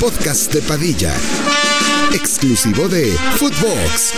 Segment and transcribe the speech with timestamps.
[0.00, 1.12] Podcast de Padilla,
[2.12, 4.12] exclusivo de Footbox.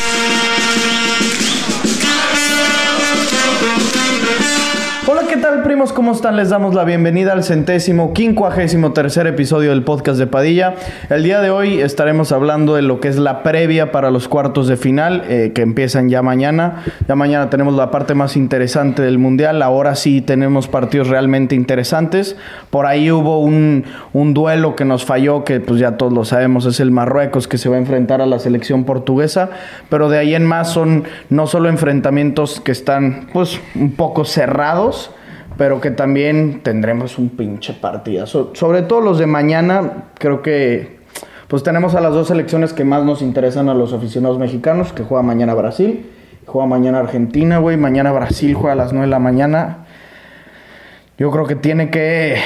[5.41, 5.95] Tal, primos?
[5.95, 6.37] ¿Cómo están?
[6.37, 10.75] Les damos la bienvenida al centésimo, quincuagésimo tercer episodio del podcast de Padilla.
[11.09, 14.69] El día de hoy estaremos hablando de lo que es la previa para los cuartos
[14.69, 16.83] de final, eh, que empiezan ya mañana.
[17.09, 19.63] Ya mañana tenemos la parte más interesante del Mundial.
[19.63, 22.37] Ahora sí tenemos partidos realmente interesantes.
[22.69, 26.67] Por ahí hubo un, un duelo que nos falló, que pues ya todos lo sabemos,
[26.67, 29.49] es el Marruecos que se va a enfrentar a la selección portuguesa.
[29.89, 35.13] Pero de ahí en más son no solo enfrentamientos que están pues un poco cerrados,
[35.61, 38.53] pero que también tendremos un pinche partidazo.
[38.55, 41.01] Sobre todo los de mañana, creo que
[41.49, 45.03] pues tenemos a las dos selecciones que más nos interesan a los aficionados mexicanos, que
[45.03, 46.09] juega mañana Brasil,
[46.47, 49.85] juega mañana Argentina, güey, mañana Brasil juega a las 9 de la mañana.
[51.19, 52.39] Yo creo que tiene que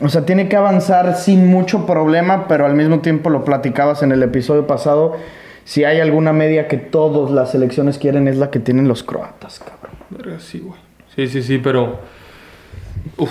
[0.00, 4.12] o sea, tiene que avanzar sin mucho problema, pero al mismo tiempo lo platicabas en
[4.12, 5.16] el episodio pasado,
[5.64, 9.58] si hay alguna media que todas las selecciones quieren es la que tienen los croatas,
[9.58, 9.96] cabrón.
[10.10, 10.89] Verga, sí, güey.
[11.14, 12.00] Sí, sí, sí, pero.
[13.16, 13.30] Uf.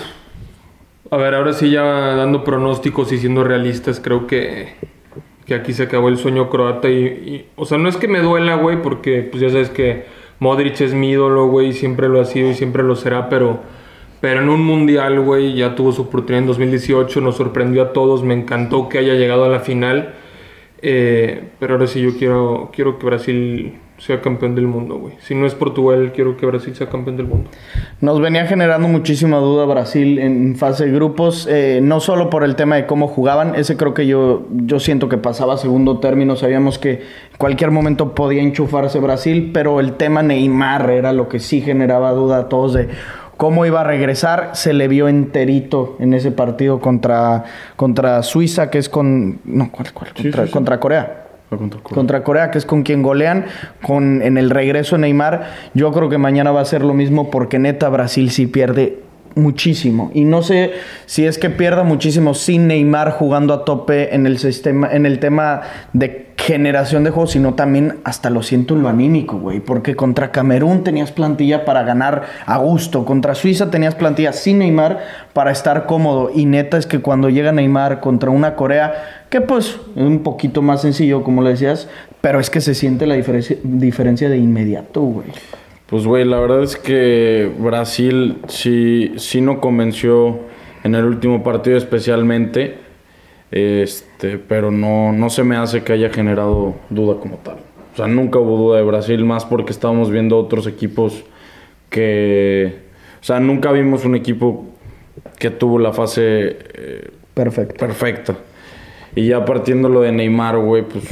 [1.11, 4.75] A ver, ahora sí, ya dando pronósticos y siendo realistas, creo que,
[5.45, 6.89] que aquí se acabó el sueño croata.
[6.89, 10.05] Y, y- o sea, no es que me duela, güey, porque pues ya sabes que
[10.39, 13.59] Modric es mi ídolo, güey, siempre lo ha sido y siempre lo será, pero,
[14.21, 18.23] pero en un mundial, güey, ya tuvo su oportunidad en 2018, nos sorprendió a todos,
[18.23, 20.13] me encantó que haya llegado a la final.
[20.81, 25.13] Eh, pero ahora sí, yo quiero, quiero que Brasil sea campeón del mundo, güey.
[25.19, 27.49] Si no es Portugal, quiero que Brasil sea campeón del mundo.
[28.01, 32.55] Nos venía generando muchísima duda Brasil en fase de grupos, eh, no solo por el
[32.55, 36.35] tema de cómo jugaban, ese creo que yo, yo siento que pasaba a segundo término,
[36.35, 41.39] sabíamos que en cualquier momento podía enchufarse Brasil, pero el tema Neymar era lo que
[41.39, 42.87] sí generaba duda a todos de
[43.37, 47.43] cómo iba a regresar, se le vio enterito en ese partido contra,
[47.75, 49.39] contra Suiza, que es con...
[49.45, 50.13] No, ¿cuál, cuál?
[50.13, 51.28] Contra, contra Corea.
[51.83, 53.45] Contra Corea, que es con quien golean,
[53.81, 55.49] con en el regreso Neymar.
[55.73, 58.99] Yo creo que mañana va a ser lo mismo porque neta Brasil sí pierde
[59.35, 60.11] muchísimo.
[60.13, 60.73] Y no sé
[61.05, 65.19] si es que pierda muchísimo sin Neymar jugando a tope en el sistema, en el
[65.19, 65.61] tema
[65.93, 69.59] de generación de juego, sino también hasta lo siento en lo anímico, güey.
[69.59, 73.05] Porque contra Camerún tenías plantilla para ganar a gusto.
[73.05, 74.99] Contra Suiza tenías plantilla sin Neymar
[75.33, 76.31] para estar cómodo.
[76.33, 80.61] Y neta es que cuando llega Neymar contra una Corea, que pues es un poquito
[80.61, 81.89] más sencillo, como le decías,
[82.21, 85.27] pero es que se siente la diferencia, diferencia de inmediato, güey.
[85.87, 90.39] Pues, güey, la verdad es que Brasil sí, sí no convenció
[90.83, 92.77] en el último partido especialmente,
[93.51, 97.57] este, pero no, no se me hace que haya generado duda como tal.
[97.93, 101.23] O sea, nunca hubo duda de Brasil, más porque estábamos viendo otros equipos
[101.89, 102.87] que...
[103.21, 104.65] O sea, nunca vimos un equipo
[105.37, 108.35] que tuvo la fase eh, perfecta.
[109.15, 111.03] Y ya partiéndolo de Neymar, güey, pues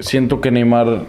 [0.00, 1.06] siento que Neymar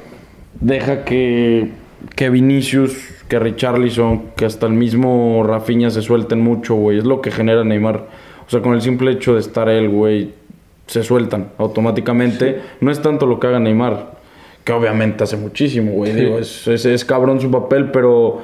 [0.59, 1.69] deja que,
[2.16, 2.97] que Vinicius,
[3.28, 6.97] que Richarlison, que hasta el mismo Rafinha se suelten mucho, güey.
[6.97, 8.07] Es lo que genera Neymar.
[8.47, 10.34] O sea, con el simple hecho de estar él, güey,
[10.90, 12.62] se sueltan automáticamente.
[12.82, 14.18] No es tanto lo que haga Neymar,
[14.64, 16.14] que obviamente hace muchísimo, güey.
[16.14, 18.42] Digo, es, es, es cabrón su papel, pero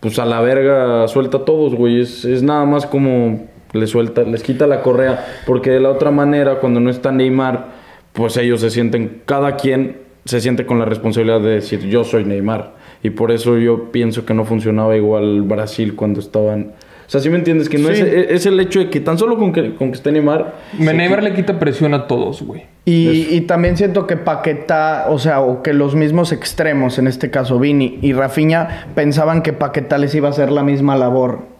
[0.00, 2.00] pues a la verga suelta a todos, güey.
[2.00, 5.42] Es, es nada más como le suelta, les quita la correa.
[5.46, 7.66] Porque de la otra manera, cuando no está Neymar,
[8.14, 12.24] pues ellos se sienten, cada quien se siente con la responsabilidad de decir yo soy
[12.24, 12.72] Neymar.
[13.02, 16.72] Y por eso yo pienso que no funcionaba igual Brasil cuando estaban.
[17.06, 17.68] O sea, si me entiendes?
[17.68, 17.94] Que no Sí.
[17.94, 20.54] es, es- es el hecho de que tan solo con que, con que esté Neymar.
[20.78, 22.62] Neymar le quita presión a todos, güey.
[22.84, 27.30] Y, y también siento que Paquetá, o sea, o que los mismos extremos, en este
[27.30, 31.51] caso Vini y Rafinha, pensaban que Paquetá les iba a hacer la misma labor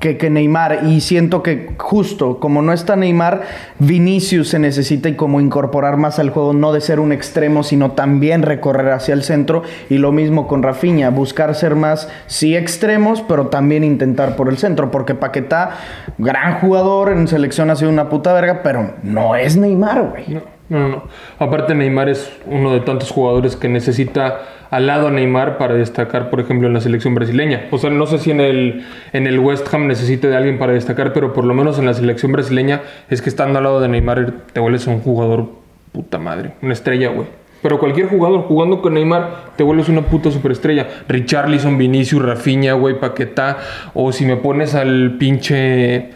[0.00, 0.80] que, que Neymar.
[0.84, 3.42] Y siento que justo como no está Neymar,
[3.78, 7.92] Vinicius se necesita y como incorporar más al juego, no de ser un extremo, sino
[7.92, 9.62] también recorrer hacia el centro.
[9.88, 14.58] Y lo mismo con Rafinha, buscar ser más, sí extremos, pero también intentar por el
[14.58, 14.90] centro.
[14.90, 15.70] Porque Paquetá,
[16.18, 20.53] gran jugador, en selección ha sido una puta verga, pero no es Neymar, güey.
[20.68, 21.04] No, no.
[21.38, 24.40] Aparte Neymar es uno de tantos jugadores que necesita
[24.70, 27.66] al lado a Neymar para destacar, por ejemplo, en la selección brasileña.
[27.70, 30.72] O sea, no sé si en el, en el West Ham necesite de alguien para
[30.72, 33.88] destacar, pero por lo menos en la selección brasileña es que estando al lado de
[33.88, 35.48] Neymar te vuelves un jugador
[35.92, 37.28] puta madre, una estrella, güey.
[37.62, 40.86] Pero cualquier jugador jugando con Neymar te vuelves una puta superestrella.
[41.08, 43.56] Richarlison, Vinicius, Rafinha, güey, Paquetá.
[43.94, 46.10] O si me pones al pinche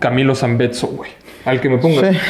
[0.00, 1.10] Camilo Zambetso, güey.
[1.48, 2.14] Al que me pongas.
[2.14, 2.20] Sí.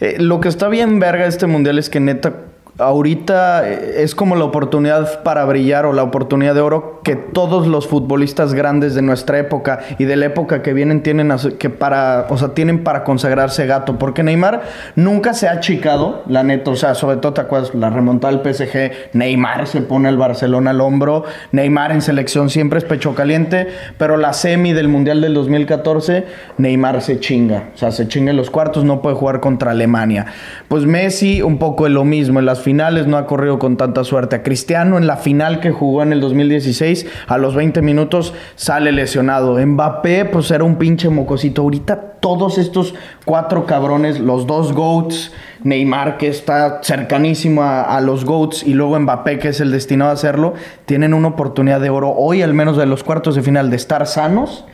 [0.00, 2.32] Eh, lo que está bien verga este mundial es que neta
[2.78, 7.66] ahorita eh, es como la oportunidad para brillar o la oportunidad de oro que todos
[7.66, 12.26] los futbolistas grandes de nuestra época y de la época que vienen tienen que para,
[12.30, 14.62] o sea, tienen para consagrarse gato, porque Neymar
[14.96, 18.42] nunca se ha achicado, la neta, o sea, sobre todo te acuerdas la remontada al
[18.42, 23.68] PSG, Neymar se pone al Barcelona al hombro, Neymar en selección siempre es pecho caliente,
[23.98, 26.24] pero la semi del Mundial del 2014
[26.56, 30.26] Neymar se chinga, o sea, se chinga en los cuartos, no puede jugar contra Alemania.
[30.68, 34.02] Pues Messi un poco de lo mismo en las finales no ha corrido con tanta
[34.02, 34.34] suerte.
[34.34, 38.90] A Cristiano en la final que jugó en el 2016, a los 20 minutos sale
[38.90, 39.64] lesionado.
[39.64, 41.62] Mbappé, pues era un pinche mocosito.
[41.62, 42.94] Ahorita todos estos
[43.24, 45.30] cuatro cabrones, los dos GOATs,
[45.62, 50.10] Neymar que está cercanísimo a, a, los GOATs y luego Mbappé que es el destinado
[50.10, 50.54] a hacerlo,
[50.86, 54.06] tienen una oportunidad de oro hoy al menos de los cuartos de final de estar
[54.06, 54.64] sanos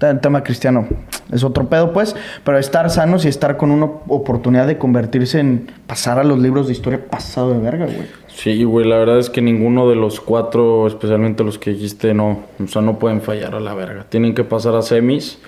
[0.00, 0.86] el tema cristiano
[1.32, 5.70] es otro pedo, pues, pero estar sanos y estar con una oportunidad de convertirse en
[5.86, 8.06] pasar a los libros de historia pasado de verga, güey.
[8.28, 12.44] Sí, güey, la verdad es que ninguno de los cuatro, especialmente los que dijiste, no,
[12.62, 14.06] o sea, no pueden fallar a la verga.
[14.08, 15.38] Tienen que pasar a semis.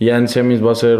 [0.00, 0.98] Ya en semis va a ser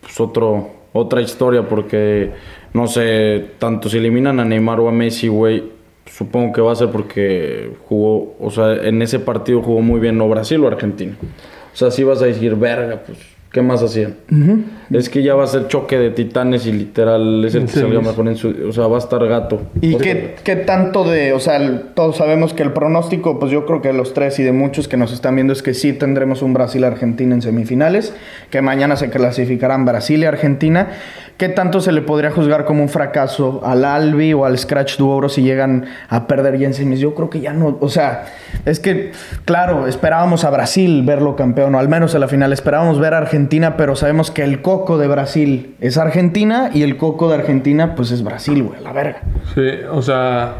[0.00, 2.32] pues, otro, otra historia porque,
[2.74, 5.62] no sé, tanto si eliminan a Neymar o a Messi, güey,
[6.06, 10.18] supongo que va a ser porque jugó, o sea, en ese partido jugó muy bien
[10.18, 11.14] no Brasil o Argentina.
[11.72, 13.18] O sea, si vas a decir, verga, pues,
[13.52, 14.14] ¿qué más hacían?
[14.90, 18.00] Es que ya va a ser choque de titanes y literal es el que salga
[18.00, 18.54] mejor en su...
[18.68, 19.62] O sea, va a estar gato.
[19.80, 21.32] ¿Y qué, qué, tanto de...
[21.32, 24.52] O sea, todos sabemos que el pronóstico, pues yo creo que los tres y de
[24.52, 28.14] muchos que nos están viendo es que sí tendremos un Brasil-Argentina en semifinales,
[28.50, 30.88] que mañana se clasificarán Brasil y Argentina.
[31.40, 35.30] ¿Qué tanto se le podría juzgar como un fracaso al Albi o al Scratch Duoro
[35.30, 37.00] si llegan a perder ya en semis?
[37.00, 37.78] Yo creo que ya no.
[37.80, 38.26] O sea,
[38.66, 39.12] es que,
[39.46, 42.52] claro, esperábamos a Brasil verlo campeón, o al menos en la final.
[42.52, 46.98] Esperábamos ver a Argentina, pero sabemos que el coco de Brasil es Argentina y el
[46.98, 49.22] coco de Argentina, pues es Brasil, güey, la verga.
[49.54, 50.56] Sí, o sea.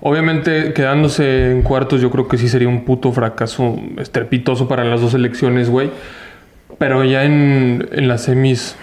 [0.00, 5.02] Obviamente, quedándose en cuartos, yo creo que sí sería un puto fracaso estrepitoso para las
[5.02, 5.90] dos elecciones, güey.
[6.78, 8.76] Pero ya en, en las semis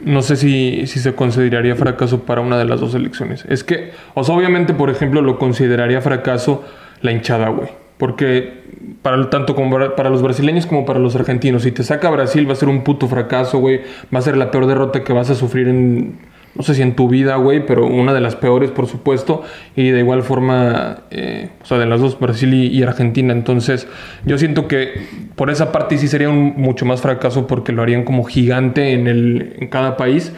[0.00, 3.44] no sé si, si, se consideraría fracaso para una de las dos elecciones.
[3.48, 6.64] Es que, o sea, obviamente, por ejemplo, lo consideraría fracaso
[7.02, 7.68] la hinchada, güey.
[7.96, 8.62] Porque
[9.02, 12.52] para, tanto como para los brasileños como para los argentinos, si te saca Brasil va
[12.52, 13.80] a ser un puto fracaso, güey.
[14.14, 16.18] Va a ser la peor derrota que vas a sufrir en,
[16.54, 19.42] no sé si en tu vida, güey, pero una de las peores, por supuesto.
[19.76, 23.32] Y de igual forma, eh, o sea, de las dos, Brasil y, Argentina.
[23.32, 23.86] Entonces,
[24.24, 25.06] yo siento que
[25.36, 29.06] por esa parte sí sería un mucho más fracaso porque lo harían como gigante en,
[29.06, 30.32] el, en cada país.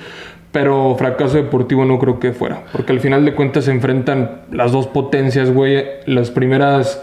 [0.52, 2.64] Pero fracaso deportivo no creo que fuera.
[2.72, 5.84] Porque al final de cuentas se enfrentan las dos potencias, güey.
[6.06, 7.02] Las primeras,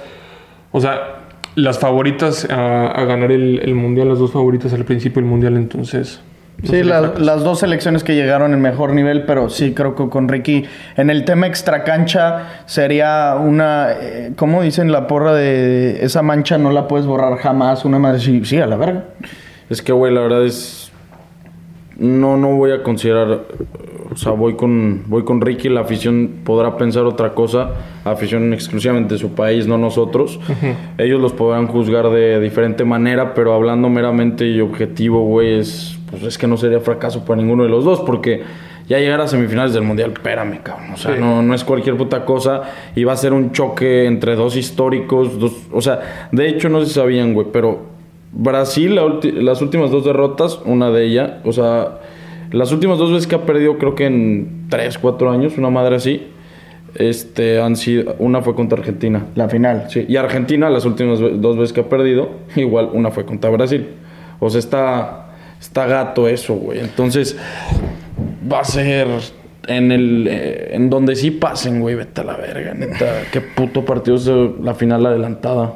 [0.72, 1.24] o sea,
[1.56, 5.56] las favoritas a, ganar el, el mundial, las dos favoritas al principio del mundial.
[5.56, 6.22] Entonces,
[6.64, 10.66] Sí, las dos selecciones que llegaron en mejor nivel, pero sí creo que con Ricky
[10.96, 16.72] en el tema extracancha sería una, eh, ¿cómo dicen la porra de esa mancha no
[16.72, 17.86] la puedes borrar jamás?
[17.86, 19.06] Una madre sí, sí, a la verga.
[19.70, 20.92] Es que, güey, la verdad es,
[21.98, 23.42] no, no voy a considerar,
[24.12, 27.70] o sea, voy con, voy con Ricky, la afición podrá pensar otra cosa,
[28.04, 30.40] afición exclusivamente de su país, no nosotros.
[30.98, 36.24] Ellos los podrán juzgar de diferente manera, pero hablando meramente y objetivo, güey, es pues
[36.24, 38.44] es que no sería fracaso para ninguno de los dos, porque
[38.88, 40.92] ya llegar a semifinales del Mundial, espérame, cabrón.
[40.94, 42.62] O sea, no, no es cualquier puta cosa.
[42.96, 45.38] Y va a ser un choque entre dos históricos.
[45.38, 47.82] Dos, o sea, de hecho, no se sabían, güey, pero
[48.32, 48.98] Brasil,
[49.34, 52.00] las últimas dos derrotas, una de ellas, o sea,
[52.52, 55.98] las últimas dos veces que ha perdido, creo que en 3, 4 años, una madre
[55.98, 56.28] así.
[56.96, 59.26] Este, han sido, una fue contra Argentina.
[59.36, 59.86] La final.
[59.90, 63.88] Sí, y Argentina, las últimas dos veces que ha perdido, igual una fue contra Brasil.
[64.40, 65.27] O sea, está
[65.60, 66.80] está gato eso, güey.
[66.80, 67.38] Entonces,
[68.52, 69.08] va a ser
[69.68, 73.06] en el eh, en donde sí pasen, güey, vete a la verga, neta.
[73.32, 74.28] Qué puto partido es
[74.62, 75.74] la final adelantada.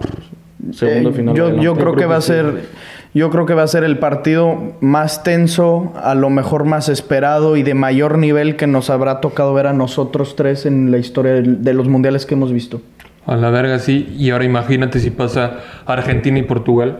[0.71, 1.35] Segunda Eh, final.
[1.35, 1.65] yo, adelante.
[1.65, 2.91] yo creo que va a ser.
[3.13, 7.57] Yo creo que va a ser el partido más tenso, a lo mejor más esperado
[7.57, 11.33] y de mayor nivel que nos habrá tocado ver a nosotros tres en la historia
[11.41, 12.79] de los mundiales que hemos visto.
[13.25, 14.15] A la verga, sí.
[14.17, 16.99] Y ahora imagínate si pasa Argentina y Portugal.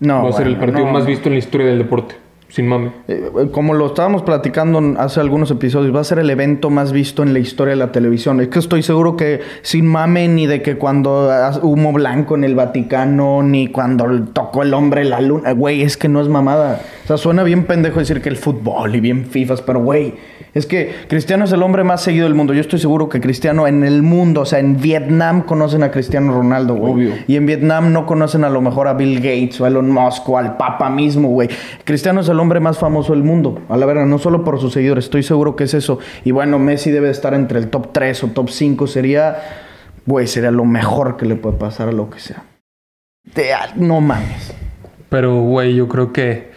[0.00, 0.92] No, Va a ser el partido no.
[0.92, 2.16] más visto en la historia del deporte.
[2.48, 2.92] Sin mame.
[3.08, 7.24] Eh, Como lo estábamos platicando hace algunos episodios, va a ser el evento más visto
[7.24, 8.40] en la historia de la televisión.
[8.40, 11.28] Es que estoy seguro que sin mame ni de que cuando
[11.62, 15.50] humo blanco en el Vaticano, ni cuando tocó el hombre la luna.
[15.52, 16.80] Güey, es que no es mamada.
[17.04, 20.14] O sea, suena bien pendejo decir que el fútbol y bien FIFAs, pero güey,
[20.54, 22.54] es que Cristiano es el hombre más seguido del mundo.
[22.54, 26.32] Yo estoy seguro que Cristiano en el mundo, o sea, en Vietnam conocen a Cristiano
[26.32, 26.92] Ronaldo, güey.
[26.94, 27.12] Obvio.
[27.26, 30.26] Y en Vietnam no conocen a lo mejor a Bill Gates o a Elon Musk
[30.30, 31.50] o al Papa mismo, güey.
[31.84, 33.60] Cristiano es el hombre más famoso del mundo.
[33.68, 35.98] A la verdad, no solo por sus seguidores, estoy seguro que es eso.
[36.24, 38.86] Y bueno, Messi debe estar entre el top 3 o top 5.
[38.86, 39.36] Sería,
[40.06, 42.44] güey, sería lo mejor que le puede pasar a lo que sea.
[43.34, 44.54] Te- no mames.
[45.10, 46.53] Pero, güey, yo creo que.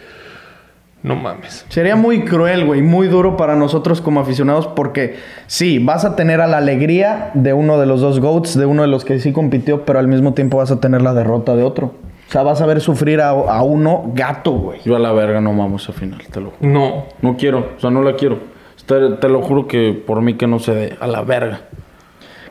[1.02, 1.64] No mames.
[1.68, 6.40] Sería muy cruel, güey, muy duro para nosotros como aficionados porque sí, vas a tener
[6.40, 9.32] a la alegría de uno de los dos GOATs, de uno de los que sí
[9.32, 11.94] compitió, pero al mismo tiempo vas a tener la derrota de otro.
[12.28, 14.80] O sea, vas a ver sufrir a, a uno gato, güey.
[14.84, 16.70] Yo a la verga no vamos a final, te lo juro.
[16.70, 17.04] No.
[17.22, 18.38] No quiero, o sea, no la quiero.
[18.84, 20.96] Te, te lo juro que por mí que no se dé.
[21.00, 21.60] A la verga.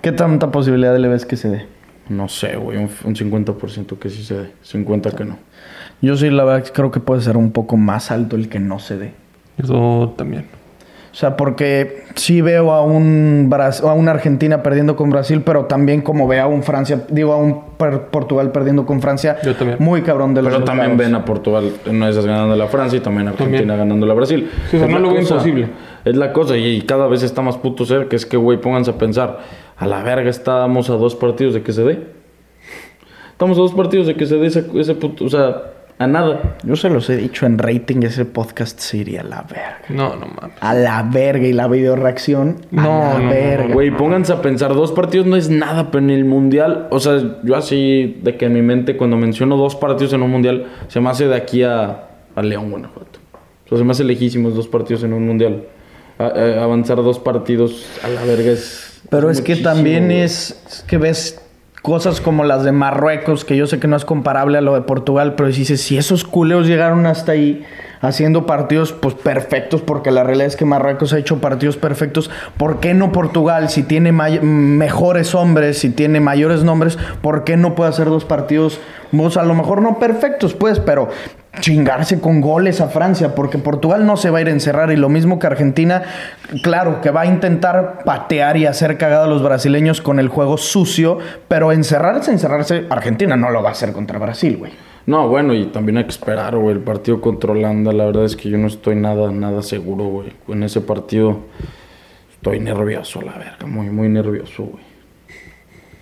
[0.02, 1.66] ¿Qué tanta posibilidad le ves que se dé?
[2.10, 5.38] No sé, güey, un, un 50% que sí se dé, 50% que no.
[6.02, 8.80] Yo sí, la verdad, creo que puede ser un poco más alto el que no
[8.80, 9.14] se dé.
[9.58, 10.46] Yo también.
[11.12, 15.66] O sea, porque sí veo a un Bras- a una Argentina perdiendo con Brasil, pero
[15.66, 19.56] también como veo a un Francia, digo a un Per- Portugal perdiendo con Francia, Yo
[19.56, 19.78] también.
[19.80, 22.58] muy cabrón de los Pero también ven a Portugal en una de esas ganando a
[22.58, 23.78] la Francia y también a Argentina También.
[23.80, 24.48] ganando a la Brasil.
[24.70, 25.70] Sí, o sea, Es no lo veo imposible.
[26.06, 28.16] Es la cosa y cada vez está más puto cerca.
[28.16, 29.40] Es que, güey, pónganse a pensar.
[29.76, 32.00] A la verga estábamos a dos partidos de que se dé.
[33.32, 35.26] Estamos a dos partidos de que se dé ese, ese puto...
[35.26, 35.64] O sea,
[36.00, 36.58] a nada.
[36.64, 39.80] Yo se los he dicho en rating, ese podcast se iría a la verga.
[39.90, 40.58] No, no mames.
[40.60, 42.58] A la verga y la video reacción.
[42.72, 43.74] A No, la no, no, verga.
[43.74, 47.40] Güey, pónganse a pensar, dos partidos no es nada, pero en el mundial, o sea,
[47.44, 51.00] yo así de que en mi mente cuando menciono dos partidos en un mundial, se
[51.00, 52.04] me hace de aquí a,
[52.36, 53.20] a León, Guanajuato.
[53.66, 55.64] O sea, se me hace lejísimos dos partidos en un mundial.
[56.20, 59.02] A- a- avanzar dos partidos a la verga es.
[59.10, 61.42] Pero es que también es, es que ves
[61.88, 64.82] cosas como las de Marruecos, que yo sé que no es comparable a lo de
[64.82, 67.64] Portugal, pero dices, si esos culeos llegaron hasta ahí
[68.02, 72.82] haciendo partidos pues perfectos, porque la realidad es que Marruecos ha hecho partidos perfectos, ¿por
[72.82, 73.70] qué no Portugal?
[73.70, 78.82] Si tiene mejores hombres, si tiene mayores nombres, ¿por qué no puede hacer dos partidos,
[79.16, 81.08] pues, a lo mejor no perfectos, pues, pero
[81.60, 84.96] chingarse con goles a Francia, porque Portugal no se va a ir a encerrar y
[84.96, 86.04] lo mismo que Argentina,
[86.64, 90.58] claro, que va a intentar patear y hacer cagada a los brasileños con el juego
[90.58, 94.72] sucio, pero encerrarse, encerrarse, Argentina no lo va a hacer contra Brasil, güey.
[95.08, 96.76] No, bueno, y también hay que esperar, güey.
[96.76, 100.34] El partido contra Holanda, la verdad es que yo no estoy nada, nada seguro, güey.
[100.50, 101.40] En ese partido
[102.34, 103.66] estoy nervioso, la verga.
[103.66, 104.84] Muy, muy nervioso, güey.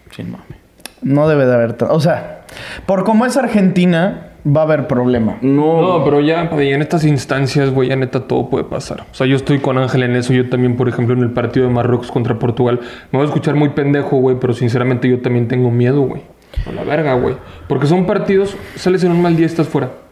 [0.09, 0.65] Sin mame.
[1.03, 2.45] No debe de haber, o sea,
[2.87, 5.37] por como es Argentina, va a haber problema.
[5.41, 9.01] No, No, pero ya, en estas instancias, güey, ya neta todo puede pasar.
[9.11, 10.33] O sea, yo estoy con Ángel en eso.
[10.33, 12.79] Yo también, por ejemplo, en el partido de Marruecos contra Portugal,
[13.11, 16.21] me voy a escuchar muy pendejo, güey, pero sinceramente yo también tengo miedo, güey.
[16.67, 17.35] A la verga, güey.
[17.67, 20.04] Porque son partidos, sales en un mal día, estás fuera.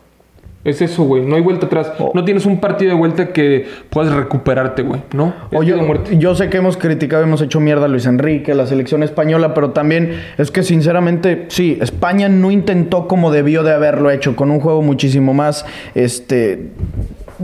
[0.66, 1.26] Es eso, güey.
[1.26, 1.92] No hay vuelta atrás.
[2.14, 5.02] No tienes un partido de vuelta que puedas recuperarte, güey.
[5.14, 5.34] ¿No?
[5.52, 6.18] Es o muerte.
[6.18, 9.54] yo sé que hemos criticado, hemos hecho mierda a Luis Enrique, a la selección española,
[9.54, 14.52] pero también es que sinceramente, sí, España no intentó como debió de haberlo hecho, con
[14.52, 15.66] un juego muchísimo más,
[15.96, 16.70] este,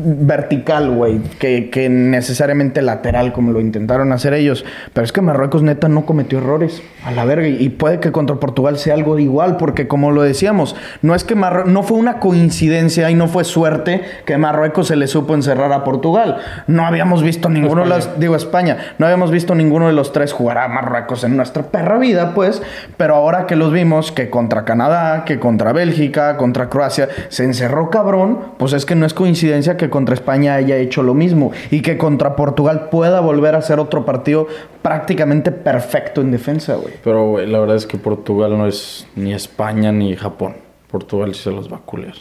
[0.03, 4.65] vertical, güey, que, que necesariamente lateral como lo intentaron hacer ellos.
[4.93, 8.37] Pero es que Marruecos neta no cometió errores, a la verga, y, puede que contra
[8.37, 11.97] Portugal sea algo de igual, porque como lo decíamos, no es que Marru- no fue
[11.97, 16.37] una coincidencia y no fue suerte que Marruecos se le supo encerrar a Portugal.
[16.67, 18.05] No habíamos visto ninguno de España.
[18.11, 21.63] los, digo España, no habíamos visto ninguno de los tres jugar a Marruecos en nuestra
[21.63, 22.61] perra vida, pues,
[22.97, 27.89] pero ahora que los vimos, que contra Canadá, que contra Bélgica, contra Croacia, se encerró
[27.89, 31.81] cabrón, pues es que no es coincidencia que contra España haya hecho lo mismo y
[31.81, 34.47] que contra Portugal pueda volver a ser otro partido
[34.81, 36.93] prácticamente perfecto en defensa, güey.
[37.03, 40.55] Pero, güey, la verdad es que Portugal no es ni España ni Japón.
[40.89, 42.15] Portugal sí se los va a culear.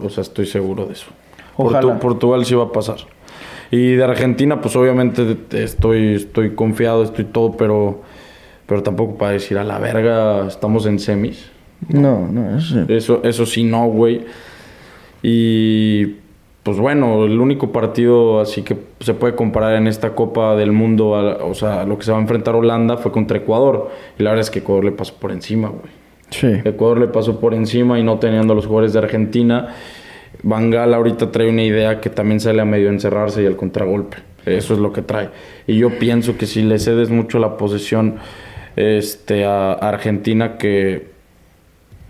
[0.00, 1.06] O sea, estoy seguro de eso.
[1.56, 1.94] Ojalá.
[1.94, 2.96] Portu- Portugal sí va a pasar.
[3.70, 8.02] Y de Argentina, pues obviamente estoy, estoy confiado, estoy todo, pero,
[8.66, 11.50] pero tampoco para decir a la verga estamos en semis.
[11.88, 12.72] No, no, es...
[12.88, 14.24] Eso, eso sí, no, güey.
[15.22, 16.16] Y
[16.64, 21.14] pues bueno, el único partido así que se puede comparar en esta Copa del Mundo,
[21.14, 23.90] a- o sea, lo que se va a enfrentar Holanda fue contra Ecuador.
[24.18, 25.92] Y la verdad es que Ecuador le pasó por encima, güey.
[26.30, 26.48] Sí.
[26.64, 29.68] Ecuador le pasó por encima y no teniendo los jugadores de Argentina.
[30.42, 34.16] Bangal ahorita trae una idea que también sale a medio encerrarse y el contragolpe.
[34.44, 35.28] Eso es lo que trae.
[35.66, 38.16] Y yo pienso que si le cedes mucho la posesión
[38.76, 41.13] este, a Argentina, que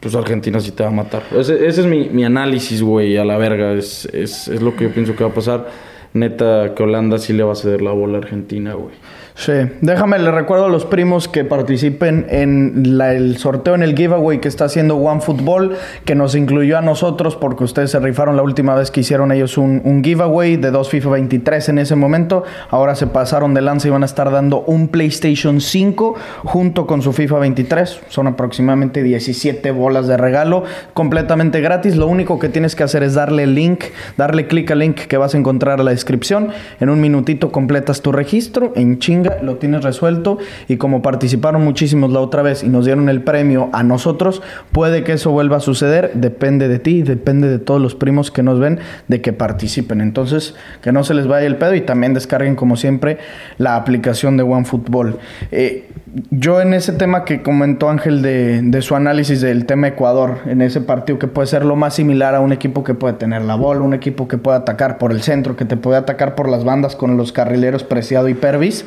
[0.04, 1.22] pues Argentina sí te va a matar.
[1.34, 3.72] Ese, ese es mi, mi análisis, güey, a la verga.
[3.72, 5.66] Es, es, es lo que yo pienso que va a pasar.
[6.12, 8.94] Neta, que Holanda sí le va a ceder la bola a Argentina, güey.
[9.36, 14.38] Sí, déjame, le recuerdo a los primos que participen en el sorteo, en el giveaway
[14.38, 18.76] que está haciendo OneFootball, que nos incluyó a nosotros porque ustedes se rifaron la última
[18.76, 22.44] vez que hicieron ellos un, un giveaway de dos FIFA 23 en ese momento.
[22.70, 26.14] Ahora se pasaron de lanza y van a estar dando un PlayStation 5
[26.44, 28.02] junto con su FIFA 23.
[28.08, 30.62] Son aproximadamente 17 bolas de regalo,
[30.94, 31.96] completamente gratis.
[31.96, 33.82] Lo único que tienes que hacer es darle link,
[34.16, 36.50] darle clic al link que vas a encontrar en la descripción.
[36.78, 39.00] En un minutito completas tu registro, en
[39.42, 40.38] lo tienes resuelto
[40.68, 45.04] y como participaron muchísimos la otra vez y nos dieron el premio a nosotros, puede
[45.04, 48.58] que eso vuelva a suceder, depende de ti, depende de todos los primos que nos
[48.58, 50.00] ven de que participen.
[50.00, 53.18] Entonces, que no se les vaya el pedo y también descarguen como siempre
[53.58, 55.18] la aplicación de OneFootball.
[55.50, 55.88] Eh,
[56.30, 60.80] yo en ese tema que comentó Ángel de, su análisis del tema Ecuador, en ese
[60.80, 63.80] partido que puede ser lo más similar a un equipo que puede tener la bola,
[63.80, 66.94] un equipo que puede atacar por el centro, que te puede atacar por las bandas
[66.94, 68.84] con los carrileros Preciado y Pervis.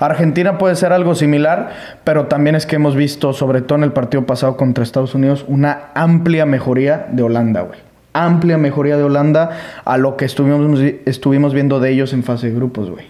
[0.00, 1.70] Argentina puede ser algo similar,
[2.02, 5.44] pero también es que hemos visto, sobre todo en el partido pasado contra Estados Unidos,
[5.46, 7.78] una amplia mejoría de Holanda, güey.
[8.12, 9.50] Amplia mejoría de Holanda
[9.84, 13.06] a lo que estuvimos, estuvimos viendo de ellos en fase de grupos, güey.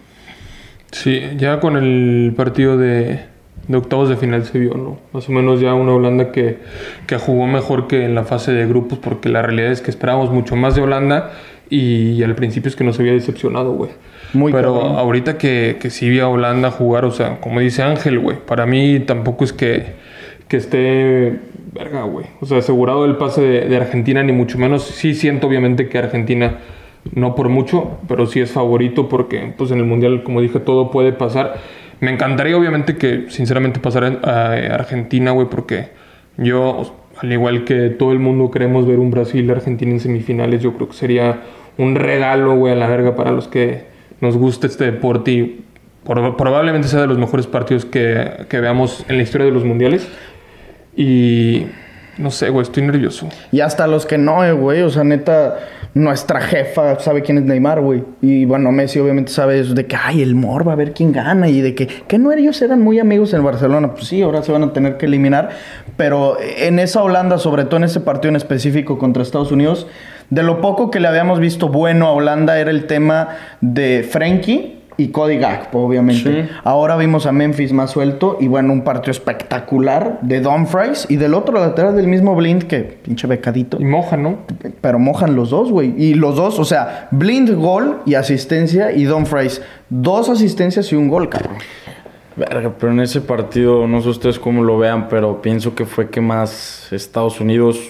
[0.93, 3.21] Sí, ya con el partido de,
[3.69, 4.99] de octavos de final se vio, ¿no?
[5.13, 6.59] Más o menos ya una Holanda que,
[7.07, 10.31] que jugó mejor que en la fase de grupos, porque la realidad es que esperábamos
[10.31, 11.33] mucho más de Holanda
[11.69, 13.91] y, al principio es que nos había decepcionado, güey.
[14.33, 14.99] Muy Pero cabrón.
[14.99, 18.67] ahorita que, que sí vi a Holanda jugar, o sea, como dice Ángel, güey, para
[18.67, 19.95] mí tampoco es que,
[20.47, 21.41] que esté,
[21.73, 22.27] verga, güey.
[22.41, 24.85] O sea, asegurado el pase de, de Argentina, ni mucho menos.
[24.85, 26.59] Sí siento obviamente que Argentina,
[27.13, 30.93] no por mucho, pero sí es favorito porque pues en el Mundial, como dije, todo
[30.93, 31.57] puede pasar.
[32.01, 35.89] Me encantaría obviamente que sinceramente pasara a Argentina, güey, porque
[36.37, 40.89] yo, al igual que todo el mundo queremos ver un Brasil-Argentina en semifinales, yo creo
[40.89, 41.41] que sería
[41.79, 43.85] un regalo, güey, a la verga para los que
[44.21, 45.65] nos gusta este deporte y
[46.05, 50.09] probablemente sea de los mejores partidos que, que veamos en la historia de los mundiales.
[50.97, 51.67] Y
[52.19, 53.29] no sé, güey, estoy nervioso.
[53.53, 54.83] Y hasta los que no, eh, güey.
[54.83, 55.59] O sea, neta,
[55.95, 58.05] nuestra jefa sabe quién es Neymar, güey.
[58.23, 61.13] Y bueno, Messi obviamente sabe eso de que, ay, el mor va a ver quién
[61.13, 61.49] gana.
[61.49, 63.93] Y de que, que no ellos eran muy amigos en Barcelona.
[63.93, 65.51] Pues sí, ahora se van a tener que eliminar.
[65.97, 69.87] Pero en esa Holanda, sobre todo en ese partido en específico contra Estados Unidos,
[70.31, 73.29] de lo poco que le habíamos visto bueno a Holanda era el tema
[73.61, 74.76] de Frenkie.
[74.99, 76.45] Y Cody Gakpo, obviamente.
[76.45, 76.51] Sí.
[76.65, 81.35] Ahora vimos a Memphis más suelto y bueno, un partido espectacular de Dumfries y del
[81.35, 83.77] otro lateral del mismo Blind que pinche becadito.
[83.81, 84.39] Y moja, ¿no?
[84.81, 85.95] Pero mojan los dos, güey.
[85.97, 91.09] Y los dos, o sea, Blind gol y asistencia y Dumfries dos asistencias y un
[91.09, 91.57] gol, cabrón.
[92.37, 96.11] Verga, pero en ese partido, no sé ustedes cómo lo vean, pero pienso que fue
[96.11, 97.81] que más Estados Unidos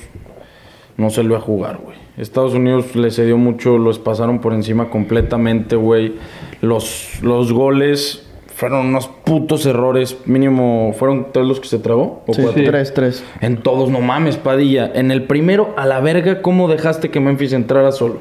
[0.97, 1.97] no se lo iba a jugar, güey.
[2.16, 6.14] Estados Unidos le cedió mucho, los pasaron por encima completamente, güey.
[6.61, 10.16] Los, los goles fueron unos putos errores.
[10.25, 12.23] Mínimo, ¿fueron tres los que se trabó?
[12.27, 12.62] ¿O Sí, cuatro?
[12.64, 13.25] tres, tres.
[13.40, 14.90] En todos, no mames, Padilla.
[14.95, 18.21] En el primero, a la verga, ¿cómo dejaste que Memphis entrara solo?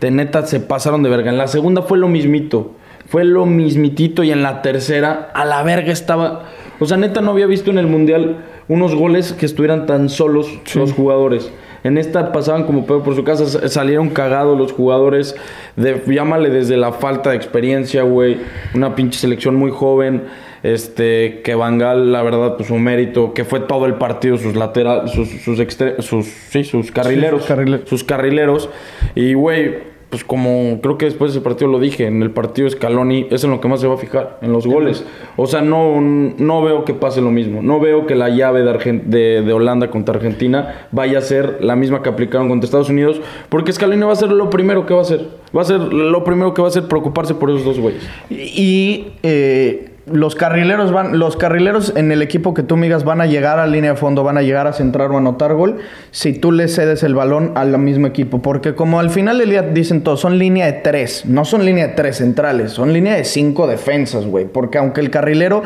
[0.00, 1.30] De neta, se pasaron de verga.
[1.30, 2.72] En la segunda fue lo mismito.
[3.06, 4.22] Fue lo mismitito.
[4.24, 6.46] Y en la tercera, a la verga estaba.
[6.80, 10.48] O sea, neta, no había visto en el mundial unos goles que estuvieran tan solos
[10.74, 11.50] los jugadores.
[11.82, 15.34] En esta pasaban como pedo por su casa, salieron cagados los jugadores.
[15.76, 18.38] De, llámale desde la falta de experiencia, güey.
[18.74, 20.24] Una pinche selección muy joven.
[20.62, 25.10] Este, que Bangal, la verdad, pues un mérito, que fue todo el partido, sus laterales,
[25.12, 27.40] sus, sus, extre- sus, sí, sus carrileros.
[27.46, 28.68] sus carrile- sus carrileros.
[29.14, 29.78] Y, güey,
[30.10, 33.44] pues como creo que después de ese partido lo dije, en el partido Scaloni es
[33.44, 35.04] en lo que más se va a fijar, en los goles.
[35.36, 37.62] O sea, no, no veo que pase lo mismo.
[37.62, 41.58] No veo que la llave de, Argen- de, de Holanda contra Argentina vaya a ser
[41.60, 44.94] la misma que aplicaron contra Estados Unidos, porque Scaloni va a ser lo primero que
[44.94, 45.28] va a hacer.
[45.56, 48.02] Va a ser lo primero que va a hacer preocuparse por esos dos güeyes.
[48.30, 53.26] Y eh, los carrileros van, los carrileros en el equipo que tú migas van a
[53.26, 55.78] llegar a línea de fondo, van a llegar a centrar o anotar gol
[56.10, 58.42] si tú le cedes el balón al mismo equipo.
[58.42, 61.88] Porque como al final del día dicen todos, son línea de tres, no son línea
[61.88, 64.46] de tres centrales, son línea de cinco defensas, güey.
[64.46, 65.62] Porque aunque el carrilero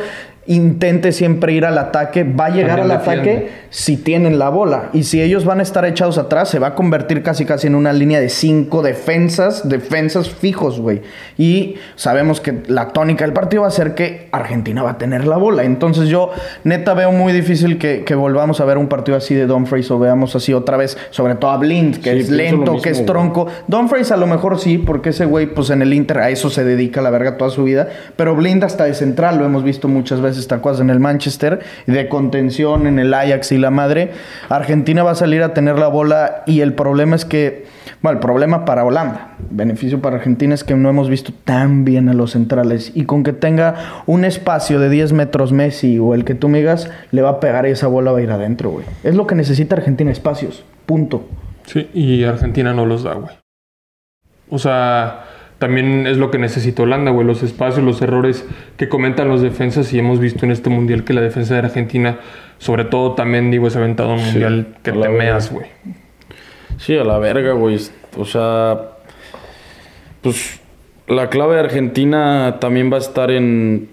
[0.47, 3.53] intente siempre ir al ataque, va a llegar También al ataque defiende.
[3.71, 4.91] si tienen la bola.
[4.93, 7.75] Y si ellos van a estar echados atrás, se va a convertir casi casi en
[7.75, 11.03] una línea de cinco defensas, defensas fijos, güey.
[11.39, 15.27] Y sabemos que la tónica del partido va a ser que Argentina va a tener
[15.27, 15.65] la bola.
[15.65, 16.31] Entonces yo
[16.65, 19.99] neta veo muy difícil que, que volvamos a ver un partido así de Dumfries o
[19.99, 22.99] veamos así otra vez, sobre todo a Blind, que Sí, es lento, mismo, que es
[22.99, 23.07] güey.
[23.07, 23.47] tronco.
[23.69, 26.65] Dumfries a lo mejor sí, porque ese güey, pues en el Inter a eso se
[26.65, 27.89] dedica la verga toda su vida.
[28.17, 30.81] Pero Blind hasta de central, lo hemos visto muchas veces, ¿te acuerdas?
[30.81, 34.13] En el Manchester, de contención en el Ajax y la madre.
[34.49, 37.67] Argentina va a salir a tener la bola y el problema es que,
[38.03, 42.09] bueno, el problema para Holanda, beneficio para Argentina es que no hemos visto tan bien
[42.09, 42.93] a los centrales.
[42.95, 46.59] Y con que tenga un espacio de 10 metros Messi o el que tú me
[46.59, 48.87] digas, le va a pegar y esa bola va a ir adentro, güey.
[49.03, 50.65] Es lo que necesita Argentina, espacios.
[50.87, 51.27] Punto.
[51.67, 53.35] Sí, y Argentina no los da, güey.
[54.51, 55.24] O sea,
[55.59, 57.27] también es lo que necesita Holanda, güey.
[57.27, 59.93] Los espacios, los errores que comentan los defensas.
[59.93, 62.19] Y hemos visto en este mundial que la defensa de Argentina,
[62.59, 65.67] sobre todo también, digo, ha aventado un Sí, mundial que te meas, güey.
[66.79, 67.79] Sí, a la verga, güey.
[68.17, 68.91] O sea,
[70.23, 70.61] pues
[71.07, 73.89] la clave de Argentina también va a estar en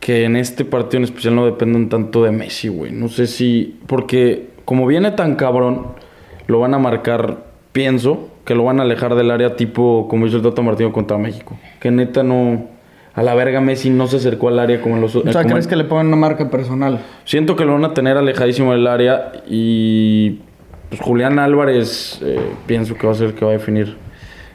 [0.00, 2.92] que en este partido en especial no dependan tanto de Messi, güey.
[2.92, 5.88] No sé si, porque como viene tan cabrón,
[6.46, 10.36] lo van a marcar, pienso, que lo van a alejar del área tipo como hizo
[10.36, 11.58] el Tata Martino contra México.
[11.80, 12.68] Que neta no,
[13.12, 15.74] a la verga Messi no se acercó al área como los O sea, ¿crees que
[15.74, 17.00] le pongan una marca personal?
[17.24, 20.38] Siento que lo van a tener alejadísimo del área y
[20.88, 23.96] pues Julián Álvarez eh, pienso que va a ser el que va a definir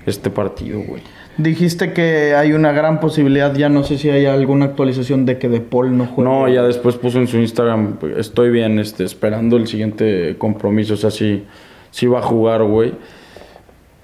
[0.05, 1.03] este partido, güey.
[1.37, 5.49] Dijiste que hay una gran posibilidad, ya no sé si hay alguna actualización de que
[5.49, 6.29] De Paul no juegue.
[6.29, 10.97] No, ya después puso en su Instagram, estoy bien, este, esperando el siguiente compromiso, o
[10.97, 11.45] sea, sí,
[11.89, 12.93] sí va a jugar, güey.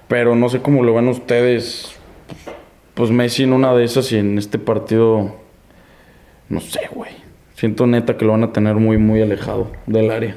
[0.08, 1.94] Pero no sé cómo lo ven ustedes.
[2.94, 5.36] Pues Messi en una de esas y en este partido,
[6.48, 7.12] no sé, güey.
[7.54, 10.36] Siento neta que lo van a tener muy, muy alejado del área.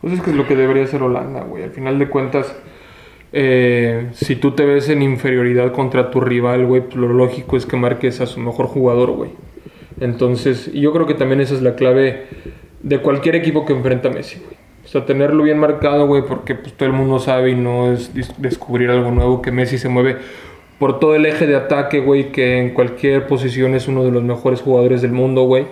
[0.00, 1.62] Pues es que es lo que debería hacer Holanda, güey.
[1.62, 2.54] Al final de cuentas,
[3.32, 7.66] eh, si tú te ves en inferioridad contra tu rival, güey, pues lo lógico es
[7.66, 9.30] que marques a su mejor jugador, güey.
[10.00, 12.26] Entonces, yo creo que también esa es la clave
[12.82, 14.42] de cualquier equipo que enfrenta a Messi.
[14.84, 18.10] O sea, tenerlo bien marcado, güey, porque pues, todo el mundo sabe y no es
[18.38, 20.16] descubrir algo nuevo que Messi se mueve
[20.78, 24.22] por todo el eje de ataque, güey, que en cualquier posición es uno de los
[24.22, 25.66] mejores jugadores del mundo, güey.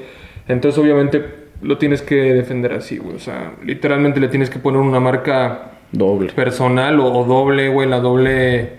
[0.46, 1.24] Entonces, obviamente,
[1.62, 3.16] lo tienes que defender así, güey.
[3.16, 6.32] O sea, literalmente le tienes que poner una marca Doble.
[6.32, 8.70] personal o, o doble, güey, la doble,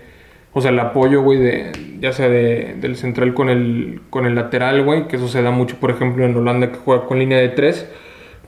[0.52, 4.34] o sea, el apoyo, güey, de, ya sea de, del central con el, con el
[4.34, 7.38] lateral, güey, que eso se da mucho, por ejemplo, en Holanda que juega con línea
[7.38, 7.88] de tres,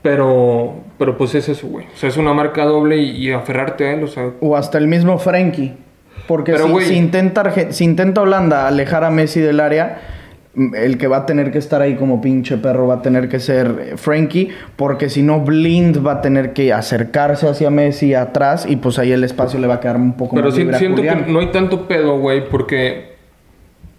[0.05, 3.87] pero, pero pues es eso, güey, o sea, es una marca doble y, y aferrarte
[3.87, 5.73] a él, o sea, O hasta el mismo Frankie.
[6.27, 9.99] Porque Pero, si, güey- si intenta, si intenta Holanda alejar a Messi del área,
[10.53, 13.27] mm, el que va a tener que estar ahí como pinche perro va a tener
[13.29, 18.13] que ser eh, Frankie, porque si no Blind va a tener que acercarse hacia Messi
[18.13, 20.77] atrás y pues ahí el espacio le va a quedar un poco pero más a
[20.77, 23.15] siento que no hay tanto pedo, güey, porque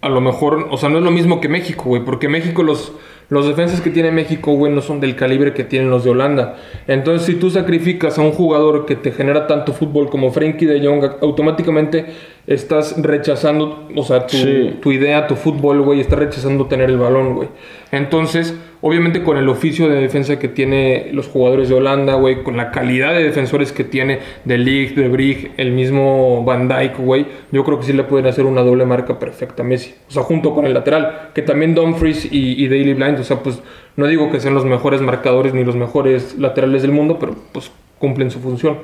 [0.03, 2.93] a lo mejor, o sea, no es lo mismo que México, güey, porque México los...
[3.29, 6.55] Los defensas que tiene México, güey, no son del calibre que tienen los de Holanda.
[6.87, 10.87] Entonces, si tú sacrificas a un jugador que te genera tanto fútbol como Frenkie de
[10.87, 12.07] Jong, automáticamente
[12.47, 14.77] estás rechazando, o sea, tu, Sí.
[14.81, 17.49] tu idea, tu fútbol, güey, estás rechazando tener el balón, güey.
[17.91, 18.55] Entonces,
[18.87, 22.71] obviamente con el oficio de defensa que tiene los jugadores de Holanda, güey, con la
[22.71, 27.65] calidad de defensores que tiene de Ligt, de Brig, el mismo Van Dijk, güey, yo
[27.65, 29.95] creo que sí le pueden hacer una doble marca perfecta a Messi.
[30.09, 33.39] O sea, junto con el lateral, que también Dumfries y, y Daily Blind, o sea,
[33.39, 33.61] pues
[33.97, 37.73] no digo que sean los mejores marcadores ni los mejores laterales del mundo, pero pues
[37.99, 38.77] cumplen su función.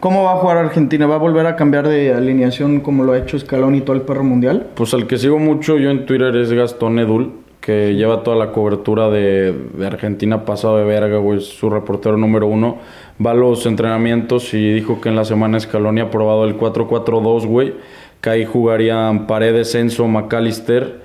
[0.00, 1.06] ¿Cómo va a jugar Argentina?
[1.06, 4.02] ¿Va a volver a cambiar de alineación como lo ha hecho Scaloni y todo el
[4.02, 4.66] perro mundial?
[4.74, 7.32] Pues al que sigo mucho yo en Twitter es Gastón Edul,
[7.66, 12.46] que lleva toda la cobertura de, de Argentina pasado de verga, güey, su reportero número
[12.46, 12.78] uno.
[13.24, 17.44] Va a los entrenamientos y dijo que en la semana Scaloni ha probado el 4-4-2,
[17.44, 17.74] güey,
[18.20, 21.00] que ahí jugarían Paredes, Enzo, McAllister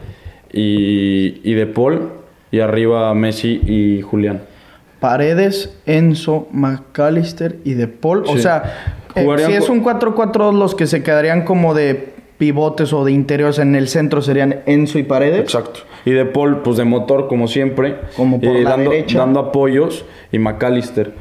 [0.54, 2.10] y, y De Paul,
[2.52, 4.44] y arriba Messi y Julián.
[5.00, 8.24] Paredes, Enzo, McAllister y De Paul.
[8.28, 12.11] O sea, eh, si es un 4-4-2, los que se quedarían como de
[12.42, 15.40] pivotes o de interiores en el centro serían Enzo y Paredes.
[15.42, 15.82] Exacto.
[16.06, 17.98] Y De Paul, pues de motor, como siempre.
[18.18, 19.20] Como por la dando, derecha.
[19.20, 20.04] dando apoyos.
[20.32, 21.14] Y McAllister.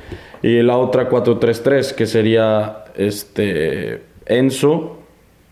[0.43, 4.97] Y la otra 4-3-3, que sería este Enzo,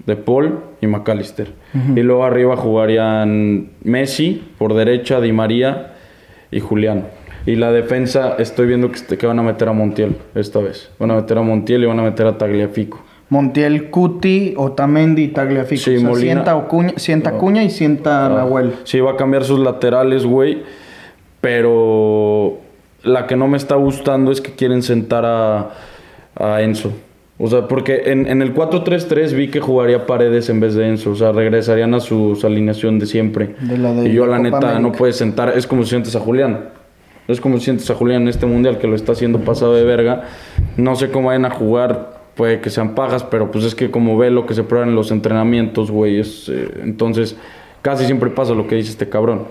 [0.07, 1.49] De Paul y McAllister.
[1.95, 5.93] Y luego arriba jugarían Messi, por derecha, Di María
[6.51, 7.09] y Julián.
[7.45, 10.91] Y la defensa, estoy viendo que, este- que van a meter a Montiel esta vez.
[10.99, 13.05] Van a meter a Montiel y van a meter a Tagliafico.
[13.31, 15.83] Montiel, Cuti, Otamendi y Tagliafico.
[15.83, 18.73] Sí, O sea, sienta, Ocuña- sienta Cuña y sienta Ah, Nahuel.
[18.85, 20.63] Sí, va a cambiar sus laterales, güey.
[21.41, 22.59] Pero
[23.03, 25.71] la que no me está gustando es que quieren sentar a,
[26.37, 26.93] a Enzo.
[27.41, 31.11] O sea, porque en, en el 4-3-3 vi que jugaría Paredes en vez de Enzo.
[31.13, 33.55] O sea, regresarían a su alineación de siempre.
[33.61, 34.79] De la de y yo, la Copa neta, América.
[34.81, 35.53] no puedes sentar.
[35.57, 36.71] Es como si sientes a Julián.
[37.29, 39.85] Es como si sientes a Julián en este mundial que lo está haciendo pasado de
[39.85, 40.25] verga.
[40.77, 42.18] No sé cómo vayan a jugar.
[42.39, 44.95] Puede que sean pajas, pero pues es que como ve lo que se prueba en
[44.95, 46.21] los entrenamientos, güey.
[46.21, 47.37] Es, eh, entonces,
[47.83, 49.49] casi siempre pasa lo que dice este cabrón.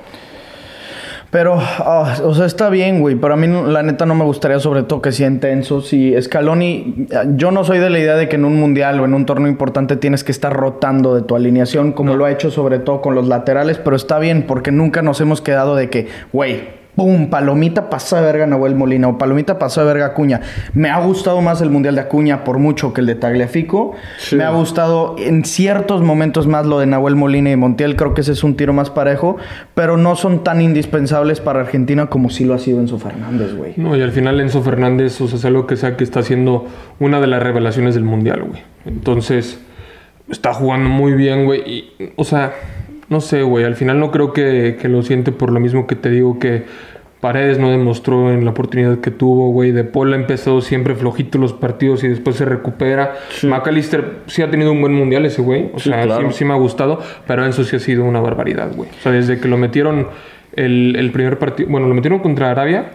[1.30, 3.16] Pero, ah, o sea, está bien, güey.
[3.16, 5.82] Pero a mí, la neta, no me gustaría, sobre todo, que sea intenso.
[5.82, 9.04] Si Scaloni, ah, yo no soy de la idea de que en un mundial o
[9.04, 12.52] en un torneo importante tienes que estar rotando de tu alineación, como lo ha hecho,
[12.52, 13.80] sobre todo, con los laterales.
[13.80, 18.24] Pero está bien, porque nunca nos hemos quedado de que, güey, pum, palomita pasó de
[18.24, 20.42] verga Nahuel Molina o palomita pasó de verga Acuña.
[20.74, 23.94] Me ha gustado más el mundial de Acuña por mucho que el de Tagliafico.
[24.18, 24.36] Sí.
[24.36, 27.96] Me ha gustado en ciertos momentos más lo de Nahuel Molina y Montiel.
[27.96, 29.38] Creo que ese es un tiro más parejo,
[29.76, 33.74] pero no son tan indispensables para Argentina como sí lo ha sido Enzo Fernández, güey.
[33.78, 36.66] No, y al final Enzo Fernández, o sea, sea lo que sea que está haciendo
[37.00, 38.64] una de las revelaciones del Mundial, güey.
[38.88, 39.60] Entonces,
[40.30, 41.62] está jugando muy bien, güey.
[41.62, 42.54] Y, o sea,
[43.10, 43.64] no sé, güey.
[43.66, 46.66] Al final no creo que, que lo siente por lo mismo que te digo que
[47.22, 49.72] Paredes no demostró en la oportunidad que tuvo, güey.
[49.72, 53.16] De Paul ha empezado siempre flojito los partidos y después se recupera.
[53.44, 55.72] McAllister sí ha tenido un buen mundial ese, güey.
[55.74, 56.30] O Sí, sea, claro.
[56.32, 58.90] sí, sí me ha gustado, pero Enzo sí ha sido una barbaridad, güey.
[58.90, 60.08] O sea, desde que lo metieron
[60.58, 62.92] el, el primer partido, bueno, lo metieron contra Arabia,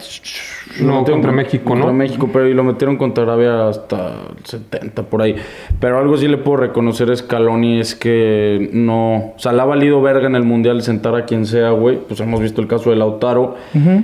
[0.81, 1.93] Lo no, contra México, contra ¿no?
[1.93, 5.35] México, pero y lo metieron contra Arabia hasta el 70 por ahí.
[5.79, 9.65] Pero algo sí le puedo reconocer a Scaloni es que no, o sea, le ha
[9.65, 11.97] valido verga en el mundial sentar a quien sea, güey.
[12.07, 13.55] Pues hemos visto el caso de Lautaro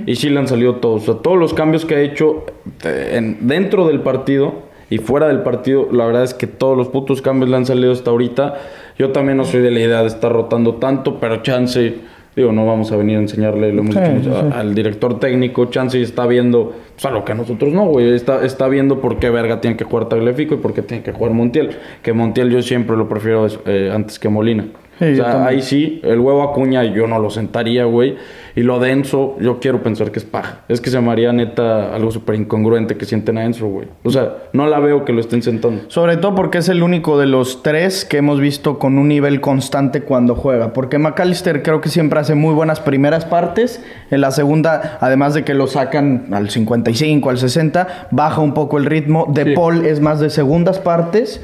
[0.06, 2.46] y sí le han salido todos, o sea, todos los cambios que ha hecho
[2.84, 6.88] eh, en- dentro del partido y fuera del partido, la verdad es que todos los
[6.88, 8.54] putos cambios le han salido hasta ahorita.
[8.98, 11.94] Yo también no soy de la idea de estar rotando tanto, pero chance,
[12.40, 14.58] digo, no vamos a venir a enseñarle, lo hemos Sí, dicho, sí, a- sí.
[14.58, 18.68] al director técnico, chance está viendo, pues a lo que nosotros no, güey, está, está
[18.68, 21.70] viendo por qué verga tiene que jugar Tagliafico y por qué tiene que jugar Montiel.
[22.02, 24.66] Que Montiel yo siempre lo prefiero eh, antes que Molina.
[24.98, 28.16] Sí, o sea, ahí sí, el huevo Acuña yo no lo sentaría, güey.
[28.56, 30.60] Y lo de Enzo, yo quiero pensar que es paja.
[30.68, 33.88] Es que se me haría neta algo súper incongruente que sienten a Enzo, güey.
[34.02, 35.82] O sea, no la veo que lo estén sentando.
[35.88, 39.40] Sobre todo porque es el único de los tres que hemos visto con un nivel
[39.40, 40.72] constante cuando juega.
[40.72, 43.82] Porque McAllister creo que siempre hace muy buenas primeras partes.
[44.10, 48.78] En la segunda, además de que lo sacan al 55, al 60, baja un poco
[48.78, 49.26] el ritmo.
[49.28, 49.52] De Sí.
[49.54, 51.40] Paul es más de segundas partes.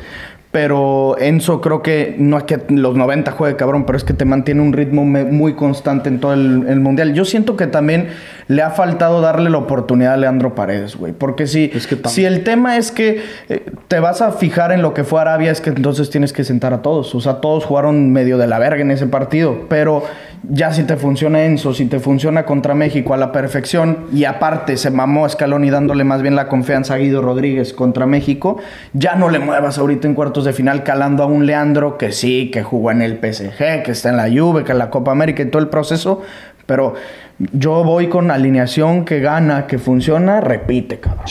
[0.57, 4.25] Pero Enzo creo que no es que los 90 juegue cabrón, pero es que te
[4.25, 7.13] mantiene un ritmo muy constante en todo el, el mundial.
[7.13, 8.09] Yo siento que también
[8.49, 11.13] le ha faltado darle la oportunidad a Leandro Paredes, güey.
[11.13, 14.83] Porque si, Es que si el tema es que eh, te vas a fijar en
[14.83, 17.15] lo que fue Arabia, es que entonces tienes que sentar a todos.
[17.15, 19.67] O sea, todos jugaron medio de la verga en ese partido.
[19.69, 20.05] Pero
[20.49, 24.77] ya si te funciona Enzo, si te funciona contra México a la perfección, y aparte
[24.77, 28.59] se mamó Scaloni dándole más bien la confianza a Guido Rodríguez contra México,
[28.93, 32.51] ya no le muevas ahorita en cuartos de final calando a un Leandro que sí,
[32.53, 35.43] que jugó en el PSG, que está en la Juve, que en la Copa América
[35.43, 36.23] y todo el proceso.
[36.67, 36.95] Pero
[37.39, 41.25] yo voy con alineación que gana, que funciona, repite, cabrón.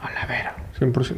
[0.00, 0.56] A la vera.
[0.78, 1.14] 100%.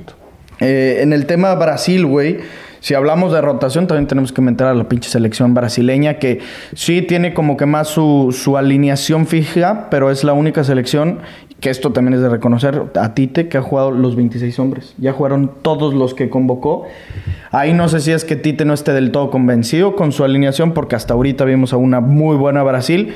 [0.60, 2.38] Eh, en el tema Brasil, güey,
[2.80, 6.40] si hablamos de rotación, también tenemos que meter a la pinche selección brasileña, que
[6.74, 11.20] sí tiene como que más su, su alineación fija, pero es la única selección,
[11.60, 14.94] que esto también es de reconocer, a Tite, que ha jugado los 26 hombres.
[14.98, 16.86] Ya jugaron todos los que convocó.
[17.52, 20.72] Ahí no sé si es que Tite no esté del todo convencido con su alineación,
[20.72, 23.14] porque hasta ahorita vimos a una muy buena Brasil.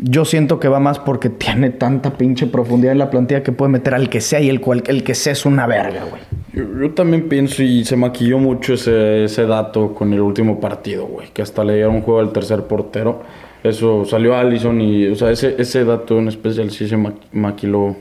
[0.00, 3.72] Yo siento que va más porque tiene tanta pinche profundidad en la plantilla que puede
[3.72, 6.22] meter al que sea y el, cual, el que sea es una verga, güey.
[6.52, 11.06] Yo, yo también pienso y se maquilló mucho ese, ese dato con el último partido,
[11.06, 11.28] güey.
[11.32, 13.22] Que hasta le dieron juego al tercer portero.
[13.64, 17.96] Eso salió Allison y, o sea, ese, ese dato en especial sí se ma- maquiló.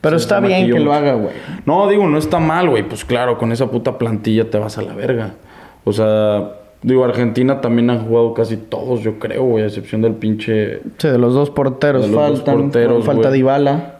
[0.00, 1.34] Pero Sí, está bien que lo haga, güey.
[1.66, 2.84] No, digo, no está mal, güey.
[2.84, 5.34] Pues claro, con esa puta plantilla te vas a la verga.
[5.82, 10.14] O sea, digo, Argentina también han jugado casi todos, yo creo, güey, a excepción del
[10.14, 10.80] pinche.
[10.98, 12.56] Sí, de los dos porteros De los dos faltan.
[12.62, 13.40] porteros, falta güey.
[13.40, 13.96] Dybala.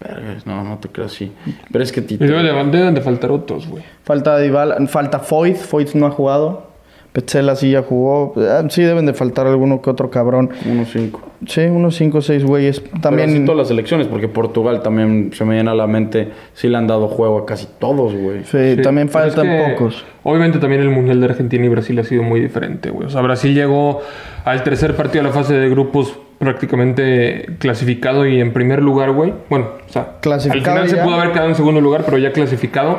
[0.00, 1.32] Vergas, no, no te creas así.
[1.72, 2.26] Pero es que Y Tite.
[2.26, 3.82] deben de faltar otros, güey.
[4.04, 4.86] Falta Dybala.
[4.86, 5.56] Falta Foyt.
[5.56, 6.67] Foyt no ha jugado.
[7.12, 8.34] Petzela sí ya jugó.
[8.36, 10.50] Ah, Sí deben de faltar alguno que otro cabrón.
[10.70, 11.22] Unos cinco.
[11.46, 12.82] Sí, unos 5 o 6 güeyes.
[13.00, 13.28] También.
[13.28, 16.32] Pero así todas las elecciones, porque Portugal también se me llena a la mente.
[16.52, 18.42] Sí le han dado juego a casi todos, güey.
[18.44, 20.04] sí, Sí, también es faltan que, pocos.
[20.24, 23.06] Obviamente también el Mundial de Argentina y Brasil ha sido muy diferente, güey.
[23.06, 24.00] O sea, Brasil llegó
[24.44, 29.32] al tercer partido de la fase de grupos prácticamente clasificado y en primer lugar, güey.
[29.48, 32.32] Bueno, o sea, Clasificado al final se pudo haber quedado en segundo lugar, pero ya
[32.32, 32.98] clasificado.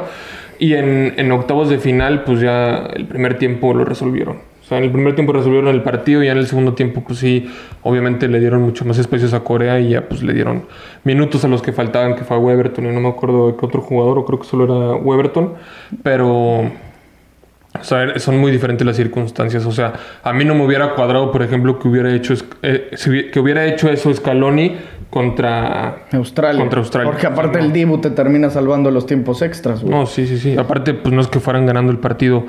[0.60, 4.38] Y en, octavos de final, pues ya el primer tiempo lo resolvieron.
[4.62, 7.02] O sea, en el primer tiempo resolvieron el partido y ya en el segundo tiempo,
[7.02, 7.50] pues sí,
[7.82, 10.66] obviamente le dieron mucho más espacios a Corea y ya pues le dieron
[11.06, 13.66] minutos a los que faltaban, que fue a Weberton y no me acuerdo de qué
[13.66, 15.54] otro jugador, o creo que solo era Weberton,
[16.04, 16.70] pero...
[17.80, 19.64] O sea, son muy diferentes las circunstancias.
[19.66, 19.94] O sea,
[20.24, 22.90] a mí no me hubiera cuadrado, por ejemplo, que hubiera hecho, eh,
[23.32, 24.76] que hubiera hecho eso Scaloni
[25.10, 26.62] contra Australia.
[26.62, 27.12] Contra Australia.
[27.12, 29.94] Porque aparte el Dibu te termina salvando los tiempos extras, güey.
[29.94, 30.58] No, sí, sí, sí.
[30.58, 32.46] Aparte, pues no es que fueran ganando el partido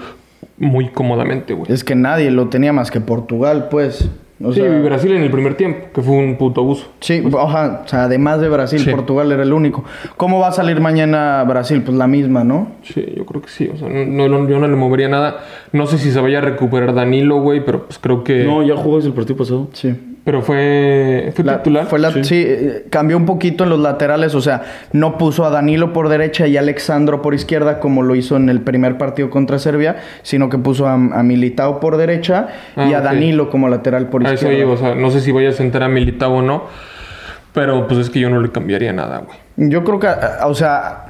[0.58, 1.72] muy cómodamente, güey.
[1.72, 4.08] Es que nadie lo tenía más que Portugal, pues.
[4.42, 6.86] O sí, Brasil en el primer tiempo, que fue un puto abuso.
[7.00, 9.84] Sí, oja, o sea, además de Brasil, Portugal era el único.
[10.16, 11.82] ¿Cómo va a salir mañana Brasil?
[11.82, 12.68] Pues la misma, ¿no?
[12.82, 13.70] Sí, yo creo que sí.
[13.70, 15.44] O sea, no, yo no le movería nada.
[15.72, 18.44] No sé si se vaya a recuperar Danilo, güey, pero pues creo que...
[18.44, 19.68] No, ya jugó desde el partido pasado.
[19.74, 19.94] Sí.
[20.24, 21.86] Pero fue, fue titular.
[21.86, 22.44] Fue la, sí.
[22.46, 26.46] Eh, cambió un poquito en los laterales, o sea, no puso a Danilo por derecha
[26.46, 30.50] y a Alexandro por izquierda como lo hizo en el primer partido contra Serbia, sino
[30.50, 34.56] que puso a, Militao por derecha y ah, a Danilo como lateral por izquierda.
[34.56, 36.64] Eso o sea, no sé si vaya a sentar a Militao o no,
[37.54, 39.38] pero pues es que yo no le cambiaría nada, güey.
[39.56, 40.08] Yo creo que,
[40.44, 41.06] o sea,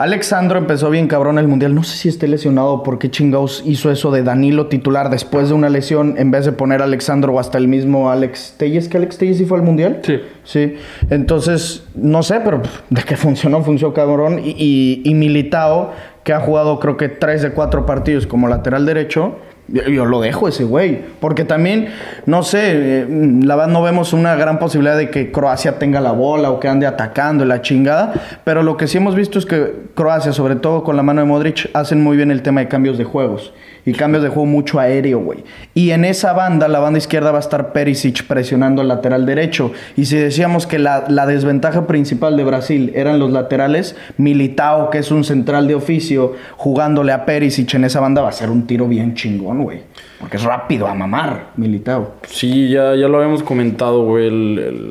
[0.00, 1.74] Alexandro empezó bien cabrón el mundial.
[1.74, 5.54] No sé si esté lesionado por qué chingados hizo eso de Danilo titular después de
[5.54, 8.88] una lesión en vez de poner a Alexandro o hasta el mismo Alex Telles.
[8.88, 10.00] ¿Que Alex Telles sí fue al mundial?
[10.02, 10.20] Sí.
[10.42, 10.76] Sí.
[11.10, 14.40] Entonces, no sé, pero de que funcionó, funcionó cabrón.
[14.42, 15.92] Y, y Militao,
[16.24, 19.36] que ha jugado creo que tres de cuatro partidos como lateral derecho
[19.72, 21.00] yo, lo dejo ese güey.
[21.20, 21.88] Porque también,
[22.26, 23.06] no sé, eh,
[23.42, 26.68] la verdad no vemos una gran posibilidad de que Croacia tenga la bola o que
[26.68, 28.12] ande atacando la chingada.
[28.44, 31.26] Pero lo que sí hemos visto es que Croacia, sobre todo con la mano de
[31.26, 33.52] Modric, hacen muy bien el tema de cambios de juegos
[33.84, 35.44] y cambios de juego mucho aéreo, güey.
[35.74, 39.72] Y en esa banda, la banda izquierda va a estar Perisic presionando el lateral derecho.
[39.96, 45.10] Y si decíamos que la, desventaja principal de Brasil eran los laterales, Militao, que es
[45.10, 48.88] un central de oficio, jugándole a Perisic en esa banda, va a ser un tiro
[48.88, 49.82] bien chingón, güey.
[50.18, 52.14] Porque es rápido a mamar, Militao.
[52.26, 54.30] Sí, ya, ya lo habíamos comentado, güey.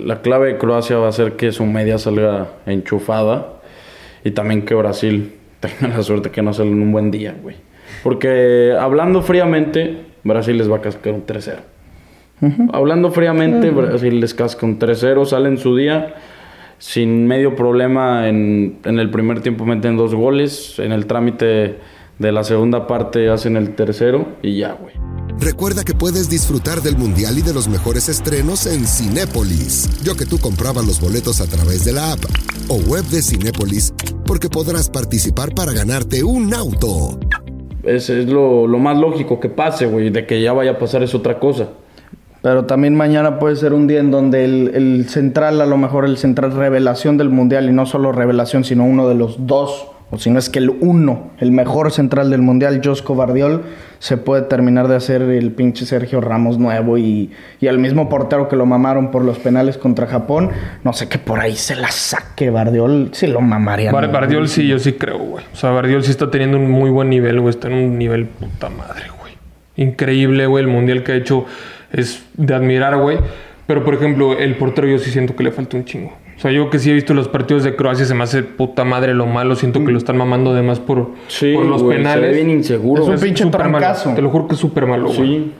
[0.05, 3.53] la clave de Croacia va a ser que su media salga enchufada.
[4.23, 7.55] Y también que Brasil tenga la suerte que no salga en un buen día, güey.
[8.03, 11.57] Porque hablando fríamente, Brasil les va a cascar un 3-0.
[12.71, 16.15] Hablando fríamente, Brasil les casca un 3-0, sale en su día
[16.77, 18.27] sin medio problema.
[18.27, 21.75] En, en, el primer tiempo meten dos goles, en el trámite
[22.19, 24.93] de la segunda parte hacen el tercero y ya, güey.
[25.39, 30.03] Recuerda que puedes disfrutar del Mundial y de los mejores estrenos en Cinépolis.
[30.03, 32.19] Yo que tú comprabas los boletos a través de la app
[32.67, 33.93] o web de Cinépolis,
[34.25, 37.17] porque podrás participar para ganarte un auto.
[37.83, 40.09] Es, lo, más lógico que pase, güey.
[40.09, 41.69] De que ya vaya a pasar es otra cosa.
[42.41, 46.03] Pero también mañana puede ser un día en donde el, el, central, a lo mejor
[46.03, 50.17] el central revelación del mundial, y no solo revelación, sino uno de los dos o
[50.17, 53.63] si no es que el uno, el mejor central del mundial, Josco Bardiol,
[53.99, 58.47] se puede terminar de hacer el pinche Sergio Ramos nuevo y, y al mismo portero
[58.47, 60.49] que lo mamaron por los penales contra Japón,
[60.83, 63.91] no sé que por ahí se la saque Bardiol, si lo mamaría.
[63.91, 65.45] Bardiol sí, yo sí creo, güey.
[65.53, 67.49] O sea, Bardiol sí está teniendo un muy buen nivel, güey.
[67.49, 69.33] Está en un nivel puta madre, güey.
[69.75, 70.63] Increíble, güey.
[70.63, 71.45] El mundial que ha hecho
[71.91, 73.17] es de admirar, güey.
[73.67, 76.13] Pero, por ejemplo, el portero yo sí siento que le falta un chingo.
[76.39, 78.85] O sea, yo que sí he visto los partidos de Croacia, se me hace puta
[78.85, 79.57] madre lo malo.
[79.57, 81.09] Siento que lo están mamando además por,
[81.53, 82.13] por los penales.
[82.13, 83.03] Se ve bien inseguro.
[83.03, 84.13] Es un pinche trancazo.
[84.13, 85.17] Te lo juro que es súper malo, güey.
[85.17, 85.51] Sí.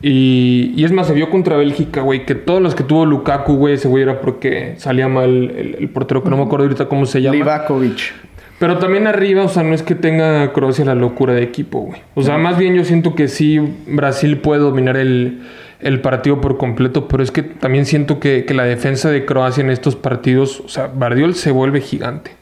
[0.00, 3.56] Y, y, es más, se vio contra Bélgica, güey, que todos los que tuvo Lukaku,
[3.56, 7.04] güey, ese güey era porque salía mal el, portero, que no me acuerdo ahorita cómo
[7.04, 7.34] se llama.
[7.34, 8.12] Livakovic.
[8.60, 12.00] Pero también arriba, o sea, no es que tenga Croacia la locura de equipo, güey.
[12.14, 13.58] O sea, más bien yo siento que sí
[13.88, 15.40] Brasil puede dominar el,
[15.82, 19.70] el partido por completo, pero es que también siento que, la defensa de Croacia en
[19.70, 22.32] estos partidos, o sea, Bardiol se vuelve gigante.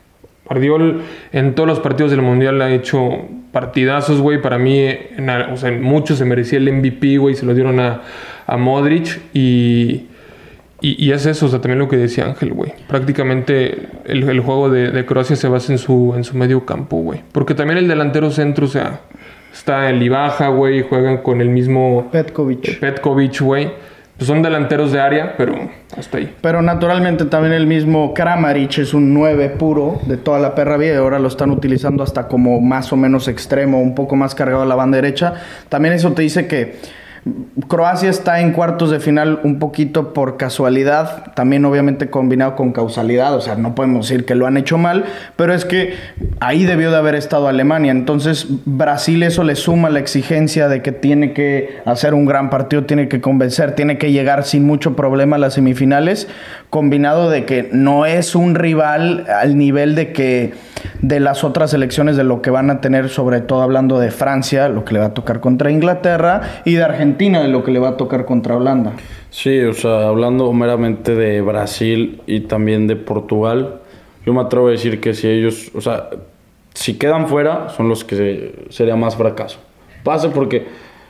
[0.49, 4.43] Bardiol en todos los partidos del Mundial ha hecho partidazos, güey.
[4.43, 7.37] Para mí, en, o sea, en muchos se merecía el MVP, güey.
[7.37, 8.03] Se lo dieron a,
[8.59, 10.07] Modric y,
[10.81, 12.73] y, es eso, o sea, también lo que decía Ángel, güey.
[12.89, 17.21] Prácticamente el, juego de, de, Croacia se basa en su, en su medio campo, güey.
[17.31, 19.03] Porque también el delantero centro, o sea,
[19.53, 22.09] Está el Ibaja, güey, juegan con el mismo...
[22.11, 22.79] Petkovic.
[22.79, 23.71] Petkovic, güey.
[24.21, 25.55] Pues son delanteros de área, pero
[25.97, 26.35] hasta ahí.
[26.43, 30.93] Pero naturalmente también el mismo Kramaric es un 9 puro de toda la perra vida
[30.93, 34.61] y ahora lo están utilizando hasta como más o menos extremo, un poco más cargado
[34.61, 35.33] a la banda derecha.
[35.71, 36.77] También eso te dice que
[37.69, 43.35] Croacia está en cuartos de final un poquito por casualidad, también obviamente combinado con causalidad,
[43.35, 45.05] o sea, no podemos decir que lo han hecho mal,
[45.37, 45.95] pero es que
[46.41, 50.93] ahí debió de haber estado Alemania, entonces Brasil eso le suma la exigencia de que
[50.93, 55.37] tiene que hacer un gran partido, tiene que convencer, tiene que llegar sin mucho problema
[55.37, 56.27] a las semifinales,
[56.71, 60.55] combinado de que no es un rival al nivel de que
[61.03, 64.69] de las otras elecciones de lo que van a tener, sobre todo hablando de Francia,
[64.69, 67.79] lo que le va a tocar contra Inglaterra, y de Argentina, de lo que le
[67.79, 68.93] va a tocar contra Holanda.
[69.31, 73.81] Sí, o sea, hablando meramente de Brasil y también de Portugal,
[74.27, 76.11] yo me atrevo a decir que si ellos, o sea,
[76.75, 79.59] si quedan fuera, son los que sería más fracaso.
[80.03, 80.67] Pase porque,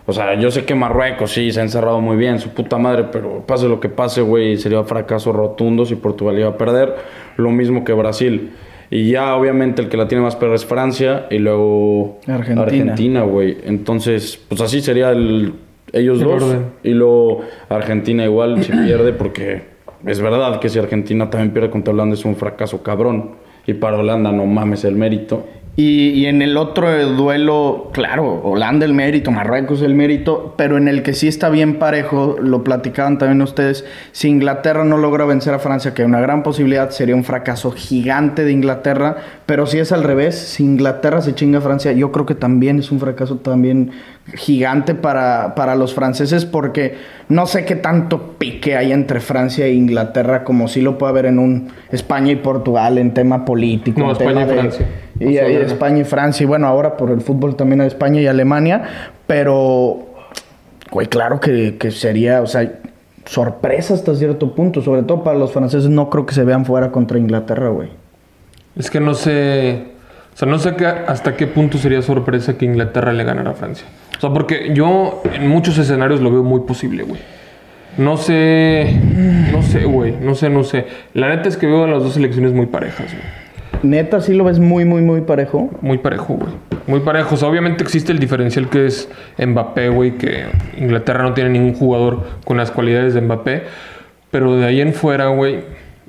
[0.07, 3.07] o sea, yo sé que Marruecos sí se ha encerrado muy bien, su puta madre,
[3.11, 6.97] pero pase lo que pase, güey, sería fracaso rotundo si Portugal iba a perder,
[7.37, 8.51] lo mismo que Brasil.
[8.91, 12.63] Y ya obviamente el que la tiene más perra es Francia y luego Argentina.
[12.63, 13.59] Argentina, güey.
[13.65, 15.55] Entonces, pues así sería el,
[15.93, 16.43] ellos El dos.
[16.43, 16.67] orden.
[16.83, 19.63] Y luego Argentina igual se pierde porque
[20.07, 23.33] es verdad que si Argentina también pierde contra Holanda es un fracaso cabrón.
[23.67, 25.47] Y para Holanda no mames el mérito.
[25.77, 30.89] Y, y en el otro duelo, claro, Holanda el mérito, Marruecos el mérito, pero en
[30.89, 35.55] el que sí está bien parejo, lo platicaban también ustedes, si Inglaterra no logra vencer
[35.55, 39.17] a Francia, que hay una gran posibilidad, sería un fracaso gigante de Inglaterra,
[39.47, 42.81] pero si es al revés, si Inglaterra se chinga a Francia, yo creo que también
[42.81, 43.93] es un fracaso también
[44.35, 46.97] gigante para, para los franceses, porque
[47.29, 51.27] no sé qué tanto pique hay entre Francia e Inglaterra, como si lo puede haber
[51.27, 54.01] en un España y Portugal, en tema político.
[54.01, 54.87] No, en España tema y Francia.
[55.21, 55.37] Y.
[55.37, 58.83] España y Francia, y bueno, ahora por el fútbol también a España y Alemania,
[59.27, 59.99] pero,
[60.91, 62.71] güey, claro que, que sería, o sea,
[63.27, 66.91] sorpresa hasta cierto punto, sobre todo para los franceses, no creo que se vean fuera
[66.91, 67.89] contra Inglaterra, güey.
[68.77, 69.85] Es que no sé.
[70.33, 73.55] O sea, no sé qué- hasta qué punto sería sorpresa que Inglaterra le ganara a
[73.55, 73.87] Francia.
[74.17, 77.21] O sea, porque yo en muchos escenarios lo veo muy posible, güey.
[77.99, 78.99] No sé.
[79.53, 80.13] No sé, güey.
[80.21, 80.87] No sé, no sé.
[81.15, 83.40] La neta es que veo a las dos selecciones muy parejas, güey.
[83.83, 85.71] Neta, sí lo ves muy, muy, muy parejo.
[85.81, 86.53] Muy parejo, güey.
[86.87, 87.35] Muy parejo.
[87.35, 89.09] O sea, obviamente existe el diferencial que es
[89.39, 90.45] Mbappé, güey, que
[90.79, 93.63] Inglaterra no tiene ningún jugador con las cualidades de Mbappé.
[94.31, 95.61] Pero de ahí en fuera, güey,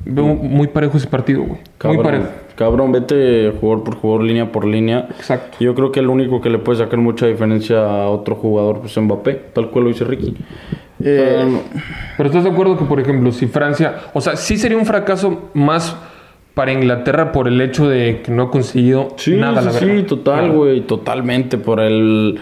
[0.05, 1.51] veo muy parejo ese partido, güey.
[1.59, 2.25] Muy Cabrón, parejo.
[2.55, 5.07] cabrón, vete jugador por jugador, línea por línea.
[5.17, 5.57] Exacto.
[5.59, 8.91] Yo creo que el único que le puede sacar mucha diferencia a otro jugador pues
[8.95, 10.35] es Mbappé, tal cual lo dice Ricky.
[11.03, 11.57] Eh,
[12.17, 13.95] Pero estás de acuerdo que, por ejemplo, si Francia.
[14.13, 15.95] O sea, sí sería un fracaso más
[16.53, 19.97] para Inglaterra por el hecho de que no ha conseguido Sí, nada, la sí, verdad.
[20.01, 22.39] sí, total, güey, totalmente por el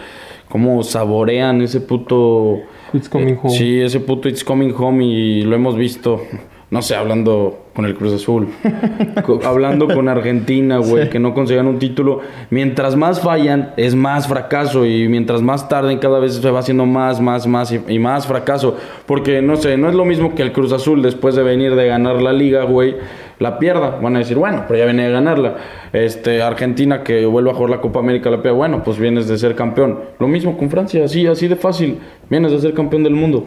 [0.48, 2.58] cómo saborean ese puto
[2.92, 3.54] It's coming home.
[3.56, 6.22] Sí, ese puto It's Coming Home y lo hemos visto,
[6.70, 8.48] no sé, hablando con el Cruz Azul,
[9.24, 12.18] co- hablando con Argentina, güey, que no consigan un título.
[12.50, 16.84] Mientras más fallan, es más fracaso y mientras más tarden, cada vez se va haciendo
[16.84, 18.76] más, más, más y, y más fracaso.
[19.06, 21.86] Porque, no sé, no es lo mismo que el Cruz Azul después de venir de
[21.86, 22.96] ganar la liga, güey,
[23.40, 23.98] la pierda.
[24.00, 25.54] Van a decir, bueno, pero ya venía de ganarla.
[25.92, 29.36] Este, Argentina que vuelve a jugar la Copa América, la pierda, bueno, pues vienes de
[29.38, 29.98] ser campeón.
[30.20, 31.98] Lo mismo con Francia, así, así de fácil.
[32.28, 33.46] Vienes de ser campeón del mundo.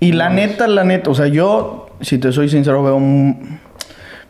[0.00, 3.60] Y la neta, la neta, o sea, yo, si te soy sincero, veo un...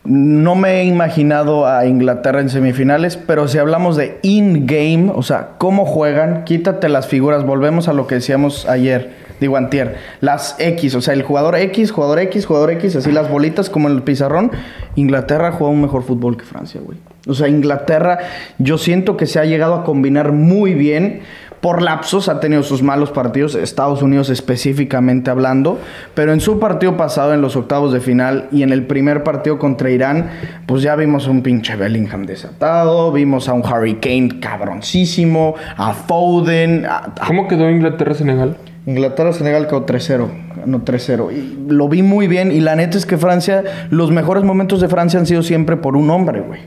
[0.05, 5.51] No me he imaginado a Inglaterra en semifinales, pero si hablamos de in-game, o sea,
[5.59, 9.13] cómo juegan, quítate las figuras, volvemos a lo que decíamos ayer,
[9.43, 13.31] digo antier, las X, o sea, el jugador X, jugador X, jugador X, así las
[13.31, 14.51] bolitas como en el pizarrón,
[14.97, 16.99] Inglaterra juega un mejor fútbol que Francia, güey.
[17.27, 18.19] O sea, Inglaterra,
[18.59, 21.21] yo siento que se ha llegado a combinar muy bien.
[21.61, 25.79] Por lapsos ha tenido sus malos partidos, Estados Unidos específicamente hablando,
[26.13, 29.61] pero en su partido pasado, en los octavos de final y en el primer partido
[29.61, 30.29] contra Irán,
[30.67, 36.85] pues ya vimos un pinche Bellingham desatado, vimos a un Harry Kane cabroncísimo, a Foden,
[37.29, 38.57] ¿Cómo quedó Inglaterra-Senegal?
[38.87, 40.29] Inglaterra-Senegal quedó 3-0.
[40.61, 41.33] Ganó 3-0.
[41.33, 42.51] Y lo vi muy bien.
[42.53, 45.97] Y la neta es que Francia, los mejores momentos de Francia han sido siempre por
[45.97, 46.61] un hombre, güey.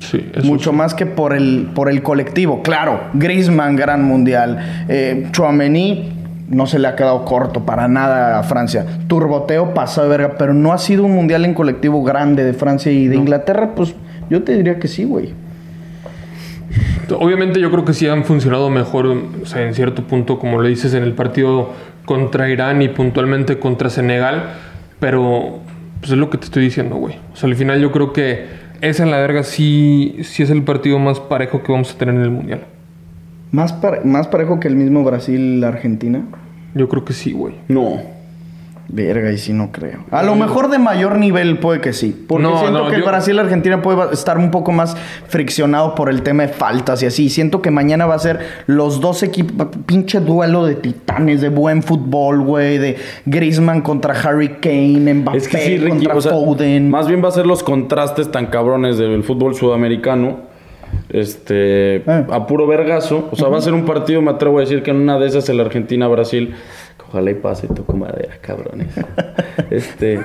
[0.00, 0.76] Sí, eso Mucho sí.
[0.76, 2.62] más que por el, por el colectivo.
[2.62, 4.84] Claro, Griezmann, gran mundial.
[4.88, 6.12] Eh, Chouameni
[6.48, 8.84] no se le ha quedado corto para nada a Francia.
[9.06, 12.92] Turboteo pasado de verga, pero no ha sido un mundial en colectivo grande de Francia
[12.92, 13.94] y de Inglaterra, pues
[14.28, 15.32] yo te diría que sí, güey.
[17.18, 20.68] Obviamente yo creo que sí han funcionado mejor, o sea, en cierto punto, como lo
[20.68, 21.70] dices, en el partido
[22.06, 24.54] contra Irán y puntualmente contra Senegal,
[25.00, 25.60] pero
[26.00, 27.16] pues es lo que te estoy diciendo, güey.
[27.32, 28.46] O sea, al final yo creo que
[28.80, 32.14] esa en la verga sí, sí es el partido más parejo que vamos a tener
[32.14, 32.60] en el Mundial.
[33.52, 36.22] Más, pare- más parejo que el mismo Brasil-Argentina.
[36.74, 37.54] Yo creo que sí, güey.
[37.68, 37.98] No.
[38.86, 40.00] Verga, y si no creo.
[40.10, 42.24] A lo mejor de mayor nivel puede que sí.
[42.28, 44.94] Porque No, siento no, que yo- Brasil-Argentina puede estar un poco más
[45.26, 47.30] friccionado por el tema de faltas y así.
[47.30, 51.82] Siento que mañana va a ser los dos equipos, pinche duelo de titanes, de buen
[51.82, 56.32] fútbol, güey, de Griezmann contra Harry Kane, Mbappé Es que sí, Ricky, contra o sea,
[56.32, 56.90] Foden.
[56.90, 60.52] más bien va a ser los contrastes tan cabrones del fútbol sudamericano.
[61.08, 62.02] Este, Eh.
[62.30, 63.28] a puro vergazo.
[63.32, 65.26] O sea, va a ser un partido, me atrevo a decir que en una de
[65.26, 66.54] esas el Argentina-Brasil.
[67.08, 68.88] Ojalá y pase tu madera, cabrones.
[69.70, 70.20] este,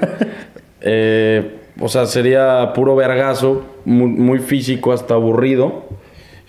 [0.81, 5.85] eh, o sea, sería puro vergazo, muy, muy físico, hasta aburrido.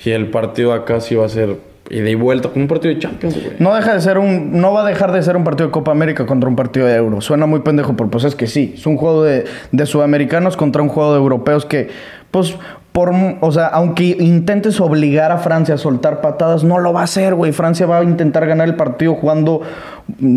[0.04, 1.56] Y el partido acá sí va a ser
[1.90, 3.56] ida y vuelta, como un partido de Champions, güey.
[3.58, 5.90] No deja de ser un, no va a dejar de ser un partido de Copa
[5.90, 7.20] América contra un partido de Euro.
[7.20, 8.74] Suena muy pendejo, pero pues es que sí.
[8.76, 11.88] Es un juego de, de sudamericanos contra un juego de europeos que,
[12.30, 12.56] pues,
[12.92, 17.04] por, o sea, aunque intentes obligar a Francia a soltar patadas, no lo va a
[17.04, 17.52] hacer, güey.
[17.52, 19.62] Francia va a intentar ganar el partido jugando,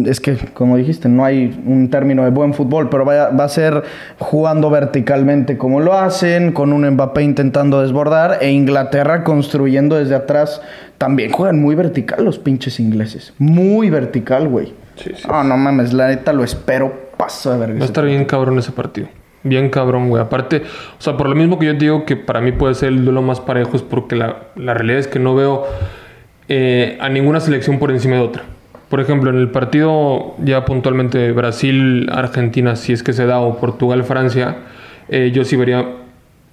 [0.06, 3.46] es que, como dijiste, no hay un término de buen fútbol, pero va a, va
[3.46, 3.84] a ser
[4.20, 10.62] jugando verticalmente como lo hacen, con un Mbappé intentando desbordar e Inglaterra construyendo desde atrás.
[11.00, 13.34] También juegan muy vertical los pinches ingleses.
[13.40, 14.74] Muy vertical, güey.
[14.96, 15.24] Sí, sí.
[15.28, 17.12] Ah, no mames, la neta lo espero.
[17.18, 17.80] Paso de verga.
[17.80, 19.08] Va a estar bien cabrón ese partido.
[19.44, 20.22] Bien cabrón, güey.
[20.22, 20.64] Aparte,
[20.98, 23.22] o sea, por lo mismo que yo digo que para mí puede ser el duelo
[23.22, 25.66] más parejo, es porque la, la realidad es que no veo
[26.48, 28.44] eh, a ninguna selección por encima de otra.
[28.90, 34.58] Por ejemplo, en el partido ya puntualmente Brasil-Argentina, si es que se da, o Portugal-Francia,
[35.10, 35.86] eh, yo sí vería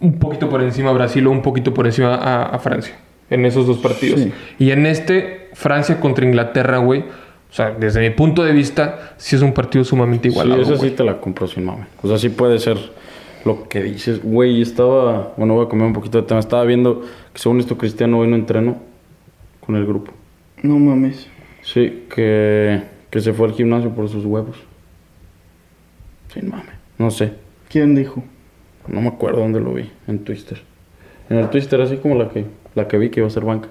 [0.00, 2.96] un poquito por encima a Brasil o un poquito por encima a, a Francia.
[3.28, 4.20] En esos dos partidos.
[4.20, 4.32] Sí.
[4.58, 7.04] Y en este, Francia contra Inglaterra, güey.
[7.50, 10.62] O sea, desde mi punto de vista, sí es un partido sumamente igualado.
[10.64, 10.90] Sí, esa güey.
[10.90, 11.86] sí te la compro sin mame.
[12.00, 12.78] O sea, sí puede ser
[13.44, 14.22] lo que dices.
[14.22, 15.32] Güey, estaba...
[15.36, 16.38] Bueno, voy a comer un poquito de tema.
[16.38, 18.78] Estaba viendo que según esto Cristiano hoy no entrenó
[19.66, 20.12] con el grupo.
[20.62, 21.26] No mames.
[21.62, 24.56] Sí, que, que se fue al gimnasio por sus huevos.
[26.32, 26.70] Sin mame.
[26.98, 27.32] No sé.
[27.68, 28.22] ¿Quién dijo?
[28.86, 29.90] No me acuerdo dónde lo vi.
[30.06, 30.62] En Twitter.
[31.28, 32.44] En el Twitter, así como la que,
[32.74, 33.70] la que vi que iba a ser banca.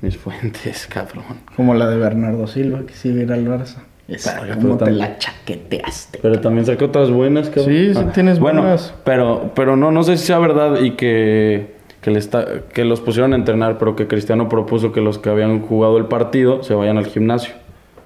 [0.00, 1.24] Mis fuentes, cabrón.
[1.56, 3.76] Como la de Bernardo Silva, que sí viera al Barça.
[4.06, 6.18] Esa, Verga, ¿cómo pero te también- la chaqueteaste?
[6.20, 7.74] Pero también sacó otras buenas, cabrón.
[7.74, 8.92] Sí, sí tienes bueno, buenas.
[9.04, 13.00] Pero, pero no, no sé si sea verdad y que, que, le está, que los
[13.00, 16.74] pusieron a entrenar, pero que Cristiano propuso que los que habían jugado el partido se
[16.74, 17.54] vayan al gimnasio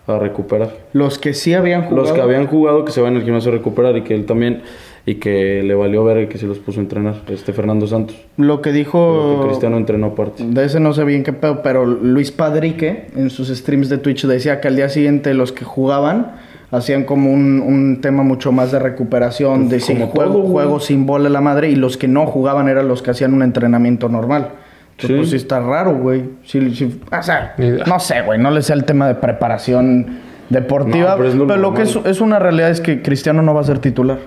[0.06, 0.70] a recuperar.
[0.92, 2.02] Los que sí habían jugado.
[2.02, 4.62] Los que habían jugado que se vayan al gimnasio a recuperar y que él también,
[5.08, 8.14] y que le valió ver que se los puso a entrenar, este Fernando Santos.
[8.36, 9.40] Lo que dijo.
[9.40, 10.44] que Cristiano entrenó aparte.
[10.46, 14.26] De ese no sé bien qué pedo, pero Luis Padrique en sus streams de Twitch
[14.26, 16.32] decía que al día siguiente los que jugaban
[16.70, 21.06] hacían como un, un tema mucho más de recuperación, de sin juego, todo, juego sin
[21.06, 24.50] bola la madre, y los que no jugaban eran los que hacían un entrenamiento normal.
[24.90, 25.14] Entonces, Sí.
[25.16, 26.24] pues sí está raro, güey.
[26.44, 27.54] Sí, sí, o sea,
[27.86, 30.18] no sé, güey, no le sé el tema de preparación
[30.50, 33.40] deportiva, No, pero es lo pero lo que es, es una realidad es que Cristiano
[33.40, 34.18] no va a ser titular.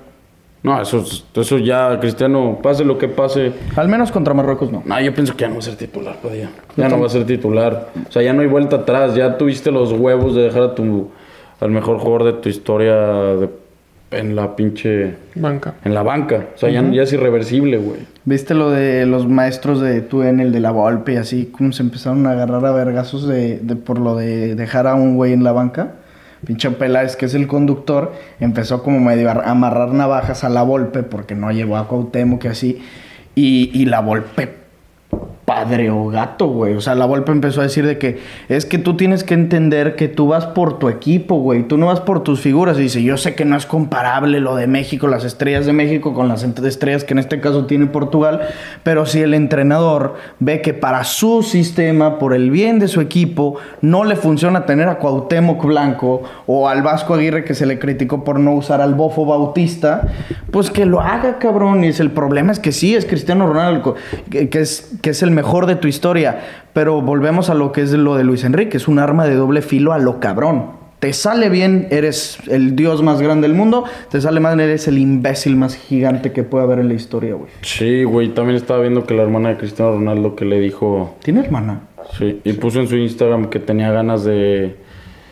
[0.63, 3.51] No, eso, es- eso ya, Cristiano, pase lo que pase.
[3.75, 4.83] Al menos contra Marruecos no.
[4.85, 6.49] No, yo pienso que ya no va a ser titular, Padilla.
[6.77, 7.89] Ya no va a ser titular.
[8.07, 9.15] O sea, ya no hay vuelta atrás.
[9.15, 11.09] Ya tuviste los huevos de dejar a tu
[11.59, 13.49] al mejor jugador de tu historia de-
[14.11, 15.75] en la pinche Banca.
[15.85, 16.47] en la banca.
[16.53, 17.99] O sea, ya, ya es irreversible, güey.
[18.25, 21.45] ¿Viste lo de los maestros de tú en el de la Volpe y así?
[21.45, 25.15] Cómo se empezaron a agarrar a vergazos de, de- por lo de dejar a un
[25.15, 25.93] güey en la banca.
[26.45, 31.03] Pinche Peláez, que es el conductor, empezó como medio a amarrar navajas a la Volpe
[31.03, 32.81] porque no llegó a Cuauhtémoc y así.
[33.35, 34.60] Y, y la Volpe
[35.51, 36.75] padre o gato, güey.
[36.75, 39.97] O sea, la Volpe empezó a decir de que es que tú tienes que entender
[39.97, 41.63] que tú vas por tu equipo, güey.
[41.63, 42.79] Tú no vas por tus figuras.
[42.79, 46.13] Y dice, yo sé que no es comparable lo de México, las estrellas de México
[46.13, 48.39] con las estrellas que en este caso tiene Portugal.
[48.83, 53.57] Pero si el entrenador ve que para su sistema, por el bien de su equipo,
[53.81, 58.23] no le funciona tener a Cuauhtémoc Blanco o al Vasco Aguirre que se le criticó
[58.23, 60.07] por no usar al Bofo Bautista,
[60.49, 61.83] pues que lo haga, cabrón.
[61.83, 63.95] Y es el problema es que sí, es Cristiano Ronaldo,
[64.29, 66.39] que es, que es el mejor de tu historia.
[66.73, 69.61] Pero volvemos a lo que es lo de Luis Enrique, es un arma de doble
[69.61, 70.81] filo a lo cabrón.
[71.01, 73.85] Te sale bien, eres el dios más grande del mundo.
[74.11, 77.49] Te sale mal, eres el imbécil más gigante que puede haber en la historia, güey.
[77.63, 78.29] Sí, güey.
[78.35, 81.15] También estaba viendo que la hermana de Cristiano Ronaldo que le dijo...
[81.23, 81.81] ¿Tiene hermana?
[82.19, 84.75] Sí, y puso en su Instagram que tenía ganas de...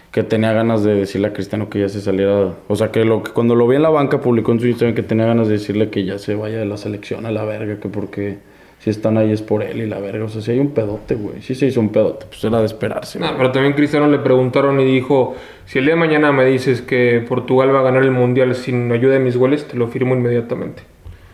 [0.10, 2.56] Que tenía ganas de decirle a Cristiano que ya se saliera...
[2.68, 4.96] O sea, que, lo, que cuando lo vi en la banca publicó en su Instagram
[4.96, 7.80] que tenía ganas de decirle que ya se vaya de la selección a la verga,
[7.80, 8.40] que porque
[8.80, 10.26] si están ahí es por él y la verga.
[10.26, 11.42] O sea, si hay un pedote, güey.
[11.42, 13.20] Si se hizo un pedote, pues era de esperarse.
[13.20, 13.32] Güey.
[13.38, 17.24] pero también Cristiano le preguntaron y dijo, si el día de mañana me dices que
[17.28, 20.84] Portugal va a ganar el Mundial sin ayuda de mis goles, te lo firmo inmediatamente.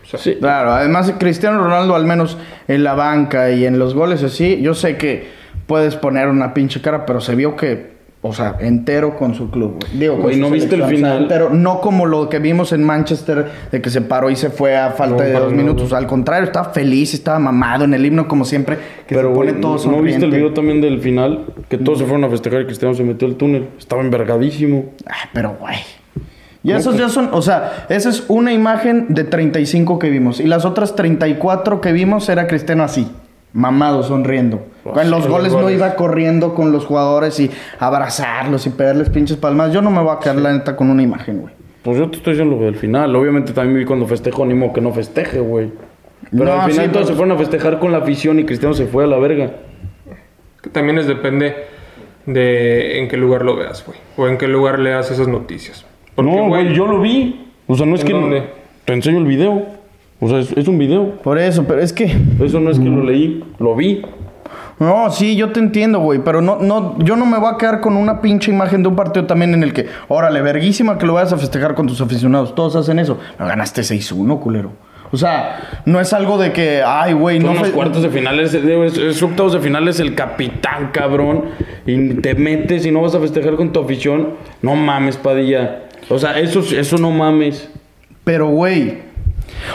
[0.03, 2.37] O sea, Sí, Claro, además Cristiano Ronaldo, al menos
[2.67, 5.27] en la banca y en los goles así, yo sé que
[5.67, 7.94] puedes poner una pinche cara, pero se vio que
[8.27, 9.99] o sea, entero con su club, güey.
[9.99, 11.23] Digo, Güey, ¿no viste el final?
[11.23, 14.75] entero, no como lo que vimos en Manchester, de que se paró y se fue
[14.75, 15.93] a falta No, de dos minutos.
[15.93, 19.51] Al contrario, estaba feliz, estaba mamado en el himno, como siempre, que Pero, se pone
[19.51, 21.45] güey, todo ¿no viste el video también del final?
[21.69, 23.67] Que todos se fueron a festejar y Cristiano se metió al túnel.
[23.77, 24.85] Estaba envergadísimo.
[25.05, 25.75] Ay, pero, güey.
[26.63, 30.39] Y esos ya son, o sea, esa es una imagen de 35 que vimos.
[30.39, 33.07] Y las otras 34 que vimos era Cristiano así,
[33.55, 34.63] mamado, sonriendo.
[34.83, 37.49] Oh, en los goles no iba corriendo con los jugadores y
[37.79, 39.73] abrazarlos y pegarles pinches palmas.
[39.73, 41.53] Yo no me voy a quedar, la neta, con una imagen, güey.
[41.81, 43.15] Pues yo te estoy diciendo lo del final.
[43.15, 45.71] Obviamente también vi cuando festejó, ni modo que no festeje, güey.
[46.31, 48.45] Pero No, al final sí, todos pero- se fueron a festejar con la afición y
[48.45, 49.51] Cristiano se fue a la verga.
[50.61, 51.55] Que también es depende
[52.25, 53.97] de en qué lugar lo veas, güey.
[54.17, 55.85] O en qué lugar leas esas noticias.
[56.15, 57.51] Porque, no, güey, yo lo vi.
[57.67, 58.13] O sea, no es ¿En que...
[58.13, 58.43] dónde?
[58.85, 59.65] Te enseño el video.
[60.19, 61.17] O sea, es, es un video.
[61.23, 62.05] Por eso, pero es que...
[62.43, 64.01] Eso no es que lo leí, lo vi.
[64.79, 67.79] No, sí, yo te entiendo, güey, pero no, no, yo no me voy a quedar
[67.79, 71.13] con una pinche imagen de un partido también en el que, órale, verguísima que lo
[71.13, 72.55] vayas a festejar con tus aficionados.
[72.55, 73.17] Todos hacen eso.
[73.39, 74.71] Me ganaste 6-1, culero.
[75.11, 78.53] O sea, no es algo de que, ay, güey, no Son los cuartos de finales,
[78.53, 81.45] es, es octavos de finales el capitán, cabrón.
[81.85, 84.33] Y te metes y no vas a festejar con tu afición.
[84.61, 85.83] No mames, Padilla.
[86.09, 87.69] O sea, eso, eso no mames.
[88.25, 88.97] Pero, güey,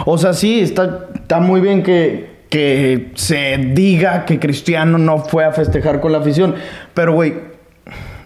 [0.05, 5.45] o sea, sí, está, está muy bien que, que se diga que Cristiano no fue
[5.45, 6.55] a festejar con la afición.
[6.95, 7.35] Pero, güey,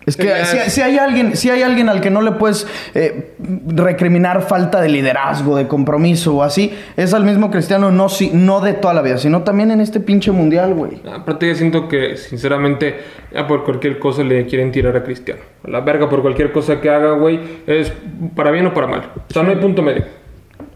[0.07, 0.31] es que
[0.69, 3.35] si, hay alguien, si hay alguien al que no le puedes eh,
[3.69, 8.61] recriminar falta de liderazgo, de compromiso o así, es al mismo Cristiano, no, si, no
[8.61, 11.01] de toda la vida, sino también en este pinche mundial, güey.
[11.11, 12.97] Aparte, yo siento que, sinceramente,
[13.33, 15.41] ya por cualquier cosa le quieren tirar a Cristiano.
[15.67, 17.91] A la verga, por cualquier cosa que haga, güey, es
[18.37, 19.11] para bien o para mal.
[19.17, 20.05] O sea, no hay punto medio.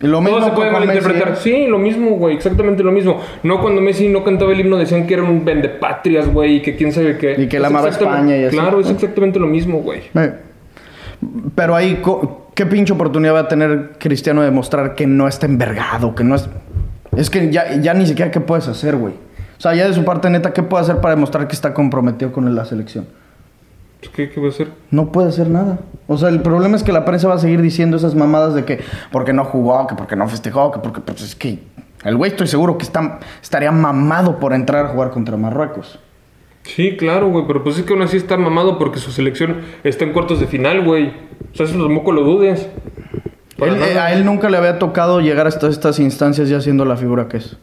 [0.00, 1.32] Lo mismo Todo se puede Messi, malinterpretar.
[1.32, 1.36] ¿eh?
[1.36, 3.20] Sí, lo mismo, güey, exactamente lo mismo.
[3.42, 6.76] No cuando Messi no cantaba el himno decían que era un vendepatrias, güey, y que
[6.76, 7.34] quién sabe qué.
[7.36, 8.56] Y que él amaba España y así.
[8.56, 10.02] Claro, es exactamente lo mismo, güey.
[10.14, 10.34] Eh,
[11.56, 12.00] Pero ahí,
[12.54, 16.36] ¿qué pinche oportunidad va a tener Cristiano de demostrar que no está envergado, que no
[16.36, 16.48] es...
[17.16, 19.14] Es que ya, ya ni siquiera qué puedes hacer, güey.
[19.14, 22.30] O sea, ya de su parte neta, ¿qué puede hacer para demostrar que está comprometido
[22.30, 23.06] con la selección?
[24.14, 24.68] ¿Qué, qué va a hacer?
[24.90, 25.80] No puede hacer nada.
[26.06, 28.64] O sea, el problema es que la prensa va a seguir diciendo esas mamadas de
[28.64, 28.80] que
[29.10, 31.00] porque no jugó, que porque no festejó, que porque...
[31.00, 31.58] Pues es que
[32.04, 35.98] el güey estoy seguro que está, estaría mamado por entrar a jugar contra Marruecos.
[36.62, 40.04] Sí, claro, güey, pero pues es que aún así está mamado porque su selección está
[40.04, 41.08] en cuartos de final, güey.
[41.52, 42.68] O sea, eso tampoco lo dudes.
[43.58, 46.96] Él- eh, a él nunca le había tocado llegar hasta estas instancias ya siendo la
[46.96, 47.56] figura que es.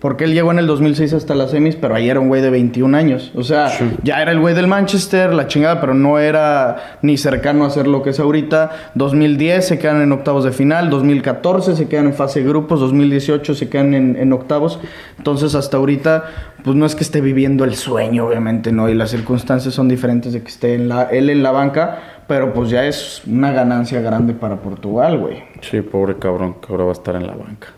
[0.00, 2.50] Porque él llegó en el 2006 hasta las semis, pero ahí era un güey de
[2.50, 3.32] 21 años.
[3.34, 3.70] O sea,
[4.02, 7.86] ya era el güey del Manchester, la chingada, pero no era ni cercano a ser
[7.86, 8.70] lo que es ahorita.
[8.94, 13.54] 2010 se quedan en octavos de final, 2014 se quedan en fase de grupos, 2018
[13.54, 14.80] se quedan en, en octavos.
[15.18, 16.24] Entonces, hasta ahorita,
[16.64, 18.88] pues no es que esté viviendo el sueño, obviamente, ¿no?
[18.88, 22.52] Y las circunstancias son diferentes de que esté en la, él en la banca, pero
[22.52, 25.42] pues ya es una ganancia grande para Portugal, güey.
[25.60, 27.68] Sí, pobre cabrón, que ahora va a estar en la banca.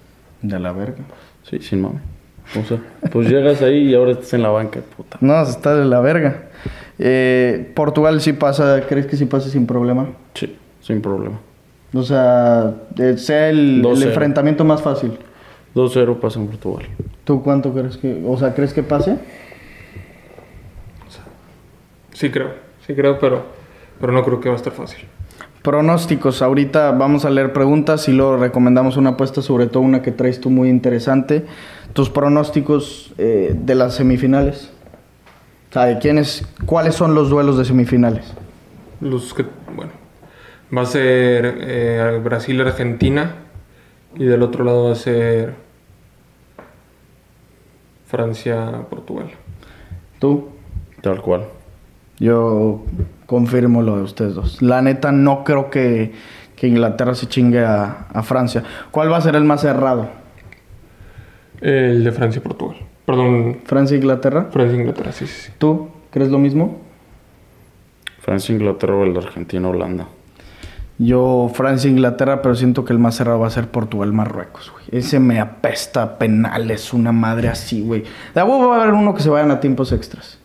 [0.43, 1.05] De la verga.
[1.49, 2.01] Sí, sin mame.
[2.61, 2.79] O sea,
[3.11, 5.17] pues llegas ahí y ahora estás en la banca, puta.
[5.21, 6.49] No, está de la verga.
[6.99, 10.09] Eh, Portugal sí pasa, ¿crees que sí pasa sin problema?
[10.35, 11.41] Sí, sin problema.
[11.93, 14.03] O sea, eh, sea el, el 2-0.
[14.09, 15.19] enfrentamiento más fácil.
[15.75, 16.87] 2-0 pasa en Portugal.
[17.25, 19.17] ¿Tú cuánto crees que, o sea, crees que pase?
[22.13, 22.51] Sí creo,
[22.87, 23.45] sí creo, pero,
[24.01, 25.05] pero no creo que va a estar fácil.
[25.65, 30.13] Pronósticos, ahorita vamos a leer preguntas y luego recomendamos una apuesta, sobre todo una que
[30.13, 31.47] traes tú muy interesante.
[31.95, 34.71] Tus pronósticos eh, de las semifinales.
[35.71, 38.31] O sea, ¿de quiénes, ¿cuáles son los duelos de semifinales?
[39.01, 39.93] Los que, bueno,
[40.77, 43.37] va a ser eh, Brasil-Argentina
[44.17, 45.55] y del otro lado va a ser
[48.05, 49.31] Francia-Portugal.
[50.19, 50.51] ¿Tú?
[51.01, 51.47] Tal cual.
[52.19, 52.85] Yo
[53.27, 54.63] confirmo lo de ustedes dos.
[54.63, 56.13] La neta, no creo que,
[56.57, 58.63] que Inglaterra se chingue a, a Francia.
[58.91, 60.09] ¿Cuál va a ser el más cerrado?
[61.61, 62.77] El de Francia-Portugal.
[63.05, 64.49] Perdón, ¿Francia-Inglaterra?
[64.51, 65.53] Francia-Inglaterra, sí, sí, sí.
[65.59, 66.81] ¿Tú crees lo mismo?
[68.21, 70.09] Francia, Inglaterra o el de Argentina, Holanda.
[70.97, 74.85] Yo, Francia-Inglaterra, pero siento que el más cerrado va a ser Portugal-Marruecos, güey.
[74.93, 78.05] Ese me apesta a penales, una madre así, güey.
[78.35, 80.39] De a huevo va a haber uno que se vayan a tiempos extras.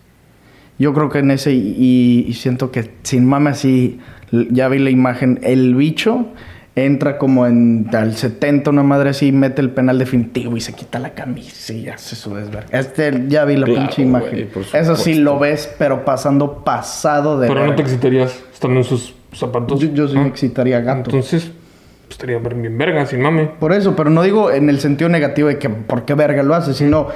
[0.79, 3.99] Yo creo que en ese, y, y siento que sin mame así,
[4.31, 6.27] l- ya vi la imagen, el bicho
[6.75, 10.97] entra como en al 70, una madre así, mete el penal definitivo y se quita
[10.99, 12.67] la camisa y hace su desverga.
[12.79, 14.49] Este, ya vi la Claro, pinche imagen.
[14.73, 19.13] Eso sí lo ves, pero pasando pasado de Pero no te excitarías estando en sus
[19.33, 19.79] zapatos.
[19.81, 20.21] Yo, yo sí ¿Ah?
[20.21, 21.09] me excitaría gato.
[21.09, 21.51] Entonces,
[22.07, 23.47] pues, estaría bien verga, sin mame.
[23.59, 26.55] Por eso, pero no digo en el sentido negativo de que por qué verga lo
[26.55, 27.07] hace, sino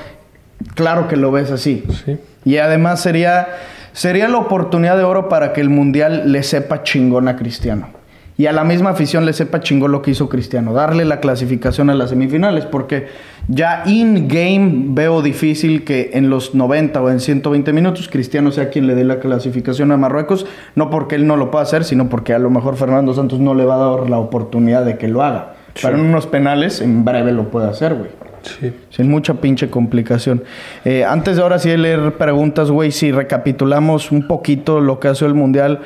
[0.75, 1.83] claro que lo ves así.
[2.05, 2.17] Sí.
[2.45, 3.47] Y además sería,
[3.93, 7.89] Sería la oportunidad de oro para que el Mundial le sepa chingón a Cristiano.
[8.35, 10.73] Y a la misma afición le sepa chingón lo que hizo Cristiano.
[10.73, 12.65] Darle la clasificación a las semifinales.
[12.65, 13.05] Porque
[13.47, 18.87] ya in-game veo difícil que en los 90 o en 120 minutos Cristiano sea quien
[18.87, 20.47] le dé la clasificación a Marruecos.
[20.73, 23.53] No porque él no lo pueda hacer, sino porque a lo mejor Fernando Santos no
[23.53, 25.53] le va a dar la oportunidad de que lo haga.
[25.79, 28.09] Pero en unos penales en breve lo puede hacer, güey.
[28.43, 28.73] Sí.
[28.89, 30.43] Sin mucha pinche complicación.
[30.85, 35.07] Eh, antes de ahora sí de leer preguntas, güey, si recapitulamos un poquito lo que
[35.07, 35.81] ha sido el Mundial,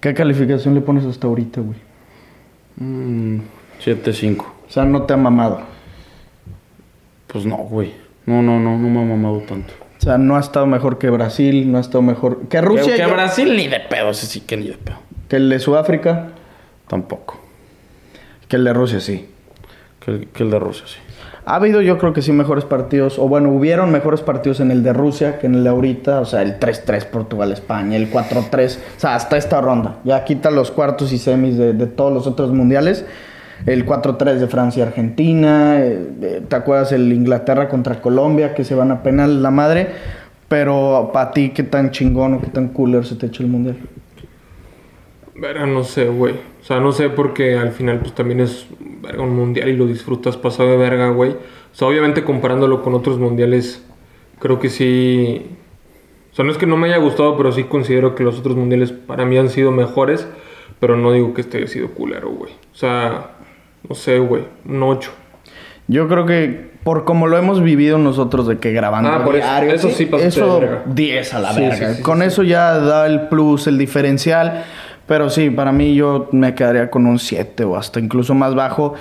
[0.00, 1.78] ¿qué calificación le pones hasta ahorita, güey?
[2.76, 3.40] Mm,
[3.84, 4.40] 7-5.
[4.40, 5.60] O sea, no te ha mamado.
[7.26, 7.92] Pues no, güey.
[8.26, 9.72] No, no, no, no me ha mamado tanto.
[9.98, 12.94] O sea, no ha estado mejor que Brasil, no ha estado mejor que Rusia.
[12.96, 14.96] que, que Brasil ni de pedo, ese sí que ni de pedo.
[15.28, 16.28] que el de Sudáfrica,
[16.86, 17.40] Tampoco.
[18.48, 19.26] que el de Rusia, sí.
[20.00, 20.98] Que el, que el de Rusia, sí.
[21.48, 24.82] Ha habido, yo creo que sí, mejores partidos, o bueno, hubieron mejores partidos en el
[24.82, 29.00] de Rusia que en el de ahorita, o sea, el 3-3 Portugal-España, el 4-3, o
[29.00, 29.98] sea, hasta esta ronda.
[30.02, 33.04] Ya quita los cuartos y semis de, de todos los otros mundiales.
[33.64, 38.90] El 4-3 de Francia-Argentina, eh, eh, ¿te acuerdas el Inglaterra contra Colombia que se van
[38.90, 39.90] a penal la madre?
[40.48, 43.76] Pero para ti, ¿qué tan chingón o qué tan cooler se te echa el mundial?
[45.38, 46.34] Verga, no sé, güey.
[46.60, 48.66] O sea, no sé porque al final pues también es
[49.02, 51.30] verga, un mundial y lo disfrutas pasado de verga, güey.
[51.32, 51.38] O
[51.74, 53.84] sea, obviamente comparándolo con otros mundiales,
[54.38, 55.46] creo que sí...
[56.32, 58.56] O sea, no es que no me haya gustado, pero sí considero que los otros
[58.56, 60.26] mundiales para mí han sido mejores.
[60.80, 62.52] Pero no digo que este haya sido culero, güey.
[62.52, 63.30] O sea,
[63.88, 64.44] no sé, güey.
[64.68, 65.10] Un 8.
[65.88, 69.46] Yo creo que por como lo hemos vivido nosotros de que grabando Ah, por eso-
[69.46, 70.82] diario, eso sí pasaste eso de verga.
[70.86, 71.88] 10 a la Sí, verga.
[71.90, 74.64] sí, sí, con sí, eso ya da el plus, el diferencial,
[75.06, 78.94] pero sí, para mí yo me quedaría con un 7 o hasta incluso más bajo.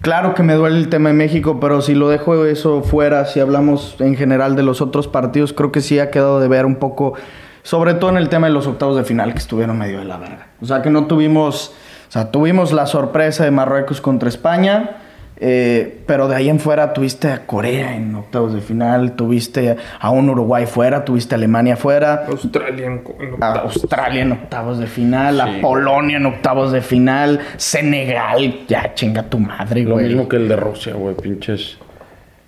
[0.00, 3.40] Claro que me duele el tema de México, pero si lo dejo eso fuera, si
[3.40, 6.76] hablamos en general de los otros partidos, creo que sí ha quedado de ver un
[6.76, 7.14] poco,
[7.62, 10.18] sobre todo en el tema de los octavos de final que estuvieron medio de la
[10.18, 10.48] verga.
[10.60, 11.72] O sea, que no tuvimos,
[12.08, 14.98] o sea, tuvimos la sorpresa de Marruecos contra España,
[15.36, 20.10] eh, pero de ahí en fuera tuviste a Corea en octavos de final, tuviste a
[20.10, 23.76] un Uruguay fuera, tuviste a Alemania fuera, Australia en, en a octavos.
[23.76, 25.58] Australia en octavos de final, a Sí.
[25.60, 30.06] Polonia en octavos de final, Senegal, ya chinga tu madre, Lo güey.
[30.06, 31.14] mismo que el de Rusia, güey.
[31.16, 31.78] Pinches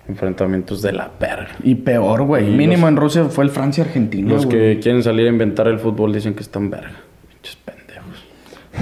[0.07, 1.49] enfrentamientos de la verga.
[1.63, 2.47] Y peor, güey.
[2.47, 4.29] Y Mínimo los- en Rusia fue el Francia-Argentina.
[4.29, 4.57] Los güey.
[4.75, 6.93] que quieren salir a inventar el fútbol dicen que están verga.
[7.29, 7.76] Pinches pendejos.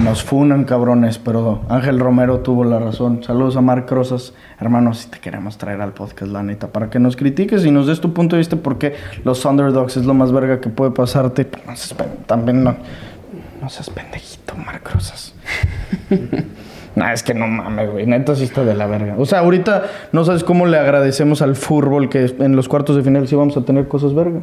[0.02, 3.22] Nos funan, cabrones, pero Ángel Romero tuvo la razón.
[3.24, 4.34] Saludos a Marc Rosas.
[4.60, 7.86] Hermano, si te queremos traer al podcast, la neta, para que nos critiques y nos
[7.86, 8.94] des tu punto de vista porque
[9.24, 11.48] los underdogs es lo más verga que puede pasarte.
[11.66, 12.76] No seas también no,
[13.62, 15.34] no seas pendejito, Marc Rosas.
[16.96, 18.06] Nah, es que no mames, güey.
[18.06, 19.16] Neta sí está de la verga.
[19.18, 23.02] O sea, ahorita no sabes cómo le agradecemos al fútbol que en los cuartos de
[23.02, 24.40] final sí vamos a tener cosas verga.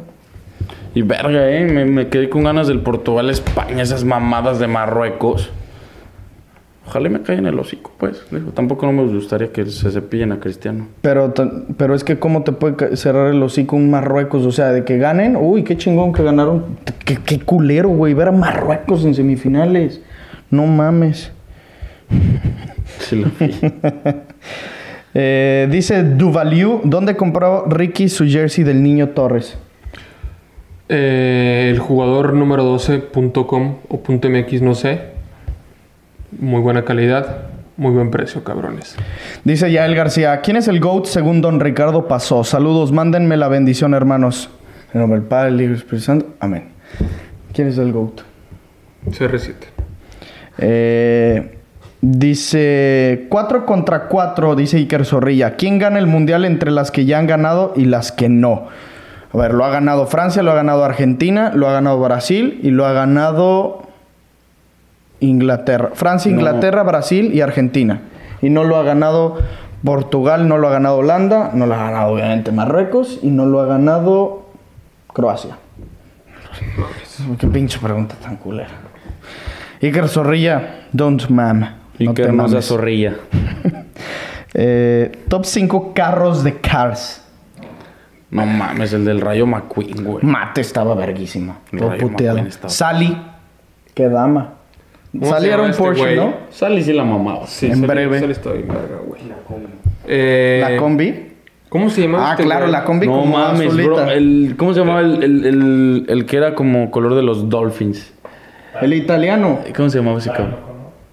[0.94, 1.64] Y verga, eh.
[1.64, 5.50] Me, me quedé con ganas del Portugal-España, esas mamadas de Marruecos.
[6.86, 8.24] Ojalá me caigan el hocico, pues.
[8.30, 10.86] Digo, tampoco no me gustaría que se cepillen a Cristiano.
[11.00, 11.32] Pero,
[11.76, 14.98] pero es que cómo te puede cerrar el hocico un Marruecos, o sea, de que
[14.98, 20.00] ganen, uy, qué chingón que ganaron, qué, qué culero, güey, ver a Marruecos en semifinales,
[20.50, 21.32] no mames.
[23.00, 23.52] Sí, lo vi.
[25.16, 29.56] Eh, dice Duvaliu, ¿dónde compró Ricky su jersey del niño Torres?
[30.88, 35.00] Eh, el jugador número 12.com o .mx, no sé.
[36.38, 38.96] Muy buena calidad, muy buen precio, cabrones.
[39.44, 42.44] Dice Yael García, ¿quién es el GOAT según don Ricardo Pasó?
[42.44, 44.50] Saludos, mándenme la bendición, hermanos.
[44.92, 46.68] En nombre del Padre, del Hijo y Espíritu Santo, amén.
[47.52, 48.20] ¿Quién es el GOAT?
[49.06, 49.54] CR7.
[50.58, 51.58] Eh,
[52.00, 55.56] dice 4 contra 4, dice Iker Zorrilla.
[55.56, 58.68] ¿Quién gana el mundial entre las que ya han ganado y las que no?
[59.34, 62.70] A ver, lo ha ganado Francia, lo ha ganado Argentina, lo ha ganado Brasil y
[62.70, 63.82] lo ha ganado
[65.20, 65.90] Inglaterra.
[65.94, 66.38] Francia, No.
[66.38, 68.00] Inglaterra, Brasil y Argentina.
[68.42, 69.38] Y no lo ha ganado
[69.84, 73.60] Portugal, no lo ha ganado Holanda, no lo ha ganado obviamente Marruecos y no lo
[73.60, 74.46] ha ganado
[75.12, 75.56] Croacia.
[77.38, 78.70] Qué pinche pregunta tan culera.
[79.82, 81.74] Iker Zorrilla, don't mam.
[81.98, 82.64] Y No te mames.
[82.66, 83.14] zorrilla.
[84.56, 87.23] Eh, top 5 carros de Cars.
[88.34, 90.24] No mames, el del Rayo McQueen, güey.
[90.24, 91.58] Mate estaba verguísima.
[91.72, 92.38] El Todo Rayo puteado.
[92.38, 93.16] Estaba- Sally.
[93.94, 94.54] Qué dama.
[95.12, 96.16] ¿Cómo Sally era un este Porsche, güey?
[96.16, 96.34] ¿no?
[96.50, 97.46] Sally sí la mamaba.
[97.46, 98.18] Sí, En sale- breve.
[98.20, 99.20] sale está bien verga, güey.
[100.06, 101.30] Eh, La combi.
[101.68, 102.28] ¿Cómo se llama?
[102.28, 102.72] Ah, este claro, güey?
[102.72, 103.88] la combi No como mames, azulita.
[103.92, 104.10] bro.
[104.10, 108.12] El, ¿Cómo se llamaba el, el, el, el que era como color de los Dolphins?
[108.80, 109.60] El italiano.
[109.76, 110.56] ¿Cómo se llamaba ese cabrón?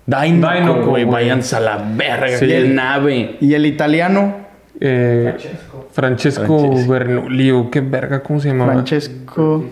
[0.07, 1.03] Dinoco, Dinoco, güey.
[1.03, 1.05] güey.
[1.05, 2.37] Váyanse a la verga.
[2.37, 2.47] Sí.
[2.47, 3.37] qué nave.
[3.39, 4.35] Y el italiano,
[4.83, 5.33] Eh,
[5.91, 6.87] Francesco Francesco.
[6.87, 8.73] Bernoulli, o qué verga, ¿cómo se llamaba?
[8.73, 9.63] Francesco.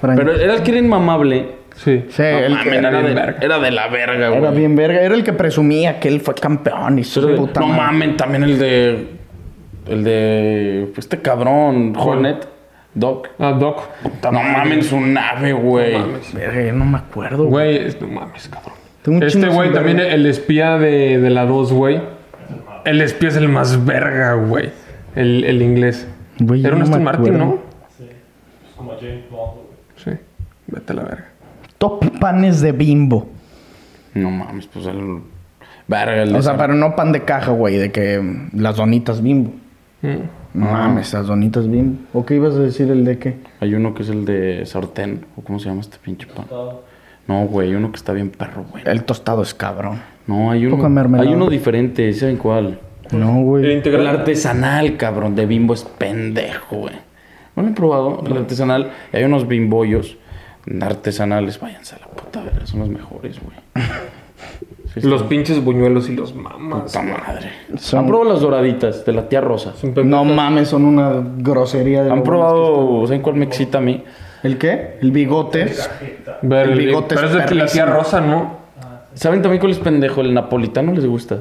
[0.00, 0.18] Frank.
[0.18, 1.62] Pero era el que era inmamable.
[1.76, 2.04] Sí.
[2.10, 3.36] Sí, No el mames, que era, de, verga.
[3.40, 4.40] era de la verga, güey.
[4.40, 5.00] era bien verga.
[5.00, 8.42] Era el que presumía que él fue campeón y su de- puta no mames, también
[8.44, 9.06] el de.
[9.88, 10.92] El de.
[10.96, 12.48] Este cabrón, Hornet.
[12.94, 13.28] Doc.
[13.38, 13.80] Ah, Doc.
[14.24, 15.92] No mames, su nave, güey.
[15.94, 16.34] No mames.
[16.34, 17.44] Verga, yo no me acuerdo.
[17.44, 17.88] güey.
[18.00, 19.22] No mames, cabrón.
[19.22, 20.12] Este güey también, verga.
[20.14, 22.00] el espía de, de la 2, güey.
[22.84, 24.70] El espía es el más verga, güey.
[25.14, 26.06] El, el inglés.
[26.40, 27.38] Güey, Era un no Aston Martin.
[27.38, 27.58] ¿no?
[28.76, 29.66] Como James Bond, güey.
[29.96, 30.10] Sí.
[30.66, 31.28] Vete a la verga.
[31.78, 33.28] Top panes de bimbo.
[34.14, 35.20] No mames, pues el.
[35.88, 39.52] Verga, el O sea, pero no pan de caja, güey, de que las donitas bimbo.
[40.02, 40.16] Mm.
[40.54, 41.98] No mames, las donitas bimbo.
[42.12, 43.36] ¿O qué ibas a decir el de qué?
[43.60, 45.26] Hay uno que es el de sartén.
[45.36, 46.46] ¿O cómo se llama este pinche pan?
[47.26, 48.82] No, güey, uno que está bien perro, güey.
[48.86, 50.00] El tostado es cabrón.
[50.26, 50.88] No, hay uno.
[50.88, 51.28] Mermelada.
[51.28, 52.78] Hay uno diferente, ¿saben cuál?
[53.12, 53.64] No, El güey.
[53.64, 54.06] El integral.
[54.06, 56.94] artesanal, cabrón, de bimbo es pendejo, güey.
[57.56, 58.90] No lo he probado, el artesanal.
[59.12, 60.16] Y hay unos bimbollos
[60.80, 63.56] artesanales, váyanse a la puta verga, son los mejores, güey.
[64.94, 65.00] Sí.
[65.08, 66.82] Los pinches buñuelos y los mamas.
[66.92, 67.48] Puta madre.
[67.78, 69.72] Son- ¿Han probado las doraditas de la tía Rosa?
[70.04, 74.04] No mames, son una grosería de ¿Han probado, ¿saben cuál me excita a mí?
[74.42, 74.98] ¿El qué?
[75.00, 75.72] El bigote.
[76.42, 77.86] Ver, El bigote Pero es de la tía.
[77.86, 78.58] Rosa, ¿no?
[79.14, 80.20] ¿Saben también cuál es pendejo?
[80.20, 81.38] El napolitano les gusta.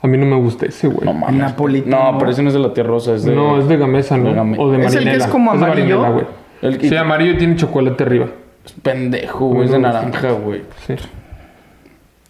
[0.00, 1.04] A mí no me gusta ese, güey.
[1.06, 1.36] No mames.
[1.40, 2.12] Napolitano.
[2.12, 3.34] No, pero ese no es de la tía Rosa, es de.
[3.34, 4.30] No, es de gamesa, ¿no?
[4.30, 5.24] de game- O de ¿Es el que marinela.
[5.24, 6.00] es como amarillo?
[6.00, 6.26] marinela, güey.
[6.62, 8.26] El que- Sí, amarillo y tiene chocolate arriba.
[8.64, 10.62] Es pendejo, güey, es de naranja, güey.
[10.86, 10.94] Sí.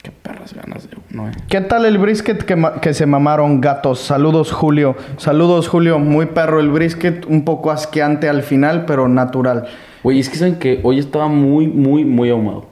[0.02, 1.32] Qué perras ganas de uno, eh.
[1.48, 4.00] ¿Qué tal el brisket que, ma- que se mamaron gatos?
[4.00, 4.96] Saludos, Julio.
[5.16, 5.98] Saludos, Julio.
[6.00, 9.66] Muy perro el brisket, un poco asqueante al final, pero natural.
[10.02, 12.66] Güey, es que saben que hoy estaba muy, muy, muy ahumado.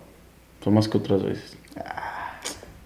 [0.61, 1.57] O sea, más que otras veces.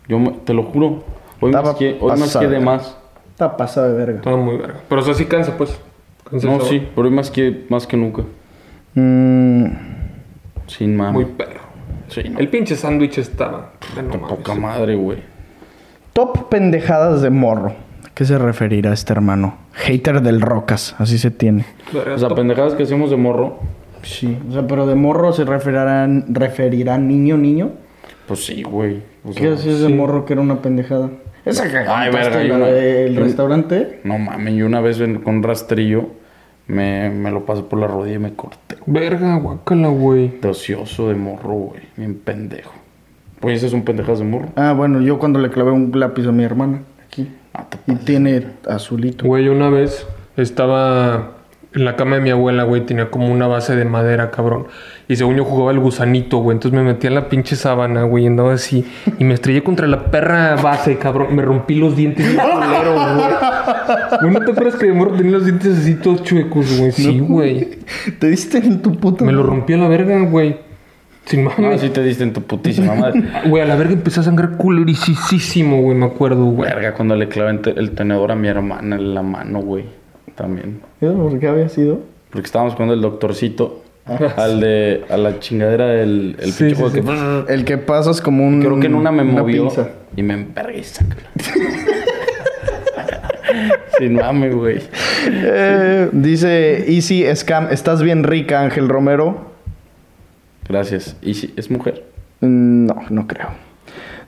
[0.09, 1.03] Yo me- te lo juro.
[1.41, 2.97] Hoy Estaba más que, hoy más pasada que de más.
[3.31, 4.17] Está pasado de verga.
[4.19, 4.81] Estaba muy verga.
[4.89, 5.79] Pero o sea, sí cansa, pues.
[6.31, 8.23] Cansa No, sí, pero hoy más que, más que nunca.
[8.95, 9.67] Mm,
[10.67, 11.13] Sin mami.
[11.13, 11.61] Muy perro.
[12.09, 12.39] Sí, no.
[12.39, 13.73] El pinche sándwich estaba.
[13.97, 14.37] de no De mames.
[14.37, 15.19] poca madre, güey.
[16.13, 17.71] top pendejadas de morro.
[18.07, 19.57] ¿A qué se referirá este hermano?
[19.73, 21.65] Hater del Rocas, así se tiene.
[21.93, 23.59] O sea, top- pendejadas que hacemos de morro.
[24.03, 27.73] Sí, o sea, pero de morro se referirán, referirá niño, niño.
[28.27, 29.03] Pues sí, güey.
[29.25, 29.93] O sea, ¿Qué hacías de sí.
[29.93, 31.11] morro que era una pendejada?
[31.45, 34.01] Esa que Ay, verga, la no- del restaurante.
[34.05, 36.07] No mames, yo una vez con rastrillo
[36.67, 38.77] me, me lo pasé por la rodilla y me corté.
[38.87, 40.39] Verga, guácala, güey.
[40.41, 41.83] De ocioso de morro, güey.
[41.97, 42.73] Bien pendejo.
[43.41, 44.49] Pues esas son pendejadas de morro.
[44.57, 47.29] Ah, bueno, yo cuando le clavé un lápiz a mi hermana, aquí.
[47.53, 49.27] Ah, Y tiene azulito.
[49.27, 50.07] Güey, una vez
[50.39, 51.33] estaba
[51.75, 52.87] en la cama de mi abuela, güey.
[52.87, 54.67] Tenía como una base de madera, cabrón.
[55.09, 56.57] Y según yo jugaba el gusanito, güey.
[56.57, 58.25] Entonces me metí en la pinche sábana, güey.
[58.25, 58.87] y Andaba así.
[59.19, 61.35] Y me estrellé contra la perra base, cabrón.
[61.35, 63.35] Me rompí los dientes bien culero, güey.
[64.21, 66.93] Güey, ¿no te acuerdas que de morro tenía los dientes así todos chuecos, güey?
[66.93, 67.79] Sí, güey.
[68.19, 70.57] ¿Te diste en tu puta Me lo rompí a la verga, güey.
[71.27, 71.81] Sin No, mames.
[71.81, 73.23] sí te diste en tu putísima madre.
[73.47, 75.97] Güey, a la verga empezó a sangrar culerisísimo, güey.
[75.97, 76.71] Me acuerdo, güey.
[76.71, 79.85] Verga, cuando le clavé el tenedor a mi hermana en la mano, güey.
[80.35, 80.81] También.
[81.05, 82.01] ¿Eso por qué había sido?
[82.31, 83.83] Porque estábamos jugando el doctorcito.
[84.37, 85.05] Al de...
[85.09, 86.37] A la chingadera del...
[86.39, 87.01] El Sí, pinche sí, juego sí.
[87.47, 87.55] que...
[87.55, 88.61] El que pasas como un.
[88.61, 89.89] Creo que en una me movió pinza.
[90.17, 90.83] y me empergué.
[90.85, 91.23] sácala.
[93.99, 94.81] Sin mame, güey.
[95.27, 99.53] Eh, dice Easy Scam, ¿estás bien rica, Ángel Romero?
[100.69, 101.17] Gracias.
[101.23, 102.05] ¿Y si es mujer?
[102.41, 103.49] Mm, No, no creo.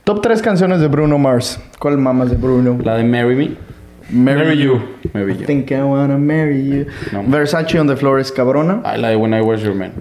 [0.04, 1.60] Top 3 canciones de Bruno Mars.
[1.80, 2.78] ¿Cuál mamas de Bruno?
[2.84, 3.50] La de Marry Me.
[4.10, 4.80] Marry you.
[5.12, 5.46] Marry I You.
[5.46, 6.86] think I wanna marry you.
[7.12, 7.22] No.
[7.24, 8.80] Versace on the Floor es cabrona.
[8.96, 9.92] La de When I Was Your Man.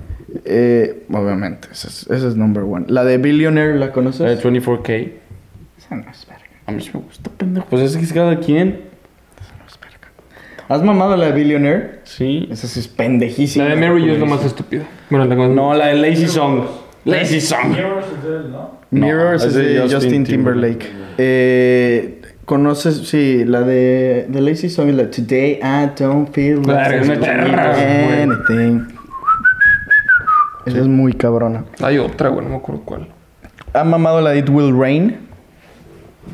[0.44, 2.86] Eh, obviamente, esa es, esa es number one.
[2.88, 4.44] La de Billionaire, ¿la La de conoces?
[4.44, 5.12] 24K.
[5.78, 6.44] Esa no es verga.
[6.68, 7.68] A mí sí me gusta, pendejo.
[7.70, 8.82] Pues es que es cada quien.
[10.68, 12.00] ¿Has mamado la de Billionaire?
[12.06, 12.48] Sí.
[12.52, 13.66] Esa sí es pendejísima.
[13.66, 14.84] La de Mary You es lo más estúpida.
[15.12, 16.64] Bueno, la No, la de Lazy Song.
[17.06, 17.70] Lazy Song.
[17.70, 18.80] Mirrors es de él, ¿no?
[18.90, 20.88] Mirrors No, es es de de Justin, Justin Timberlake.
[21.20, 22.15] Eh,
[22.46, 23.08] ¿Conoces?
[23.08, 28.82] Sí, la de The Lazy Song es la Today I don't feel like anything.
[30.66, 31.64] Esa es muy cabrona.
[31.82, 33.08] Hay otra, güey, no me acuerdo cuál.
[33.74, 35.18] ¿Ha mamado la de It Will Rain?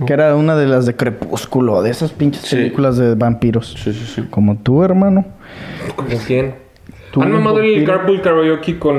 [0.06, 2.56] Que era una de las de Crepúsculo, de esas pinches Sí.
[2.56, 3.74] películas de vampiros.
[3.78, 4.28] Sí, sí, sí.
[4.30, 5.26] Como tú, hermano.
[5.96, 6.56] ¿Con quién?
[7.20, 7.86] ¿Han mamado el.
[7.86, 8.96] Carpool Karaoke con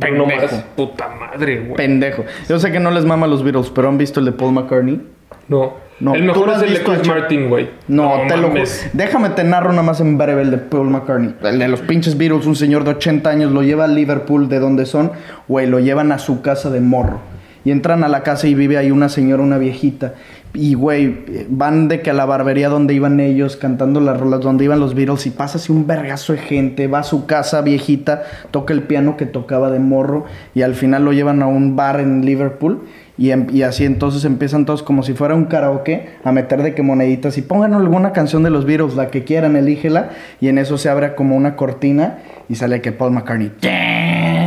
[0.00, 0.26] Pendejo.
[0.26, 0.64] Mars?
[0.76, 1.74] Puta madre, güey.
[1.76, 2.24] Pendejo.
[2.48, 5.02] Yo sé que no les mama los Beatles, pero ¿han visto el de Paul McCartney?
[5.48, 5.74] No.
[6.00, 7.06] No, el mejor lo es el de Chris.
[7.06, 7.70] Martin, güey.
[7.88, 8.78] No, te lo mames.
[8.78, 8.90] juro.
[8.94, 11.34] Déjame te narro nada más en breve el de Paul McCartney.
[11.42, 14.58] El de los pinches Beatles, un señor de 80 años, lo lleva a Liverpool, de
[14.58, 15.12] donde son,
[15.46, 17.20] güey, lo llevan a su casa de morro.
[17.64, 20.14] Y entran a la casa y vive ahí una señora, una viejita.
[20.56, 24.64] Y, güey, van de que a la barbería donde iban ellos, cantando las rolas, donde
[24.64, 28.22] iban los Beatles, y pasa así un vergazo de gente, va a su casa viejita,
[28.52, 31.98] toca el piano que tocaba de morro, y al final lo llevan a un bar
[31.98, 32.84] en Liverpool,
[33.18, 36.82] y, em- así entonces empiezan todos como si fuera un karaoke, a meter de que
[36.82, 40.78] moneditas, y pongan alguna canción de los Beatles, la que quieran, elígela, y en eso
[40.78, 43.50] se abre como una cortina, y sale que Paul McCartney,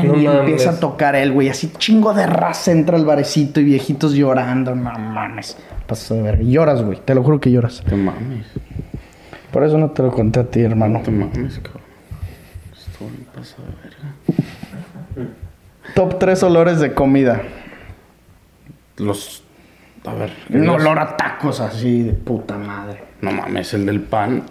[0.08, 0.40] No y mames.
[0.40, 4.76] empieza a tocar él, güey, así chingo de raza entra al barecito, y viejitos llorando,
[4.76, 5.58] no mames.
[5.88, 6.44] Pasa de verga.
[6.44, 7.00] Lloras, güey.
[7.04, 7.82] Te lo juro que lloras.
[7.88, 8.46] Te mames.
[9.52, 11.00] Por eso no te lo conté a ti, hermano.
[11.00, 11.84] No te mames, cabrón.
[12.74, 15.34] Esto me pasa de verga.
[15.96, 17.42] Top 3 olores de comida.
[18.98, 19.44] Los.
[20.06, 20.32] A ver.
[20.50, 23.04] Un olor a tacos así de puta madre.
[23.22, 24.44] No mames, el del pan.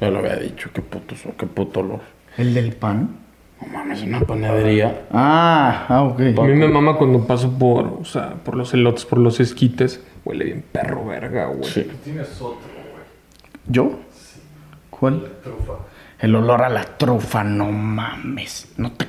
[0.00, 2.00] Ya lo había dicho, qué puto, qué puto olor.
[2.36, 3.23] ¿El del pan?
[3.64, 5.06] No mames, una panadería.
[5.12, 6.20] Ah, ah, ok.
[6.20, 10.02] A mí me mama cuando paso por, o sea, por los elotes, por los esquites.
[10.24, 11.64] Huele bien perro verga, güey.
[11.64, 11.90] Sí.
[12.02, 13.04] Tienes otro, güey.
[13.68, 13.92] ¿Yo?
[14.90, 15.28] ¿Cuál?
[15.42, 15.72] Trufa.
[16.18, 18.72] El olor a la trufa, no mames.
[18.76, 19.06] No te.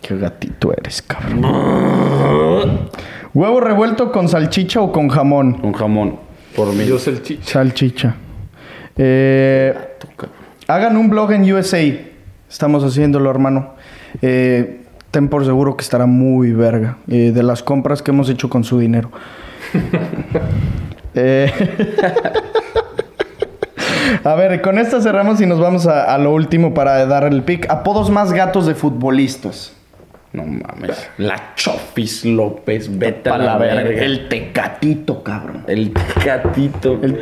[0.00, 2.90] Qué gatito eres, cabrón.
[3.34, 5.58] ¿Huevo revuelto con salchicha o con jamón?
[5.62, 6.18] Un jamón.
[6.54, 6.84] Por mí.
[6.86, 7.50] Yo sé el chicha.
[7.50, 8.14] Salchicha.
[8.96, 9.74] Eh,
[10.68, 11.80] hagan un blog en USA.
[12.48, 13.74] Estamos haciéndolo, hermano.
[14.20, 16.98] Eh, ten por seguro que estará muy verga.
[17.08, 19.10] eh, de las compras que hemos hecho con su dinero.
[21.14, 21.52] Eh,
[24.24, 27.42] a ver, con esta cerramos y nos vamos a, a lo último para dar el
[27.42, 27.68] pick.
[27.70, 29.74] Apodos más gatos de futbolistas.
[30.32, 31.10] No mames.
[31.18, 33.90] La Chofis López, vete a la verga.
[33.90, 35.66] El, El tecatito, cabrón.
[36.24, 36.98] gatito.
[37.02, 37.20] El,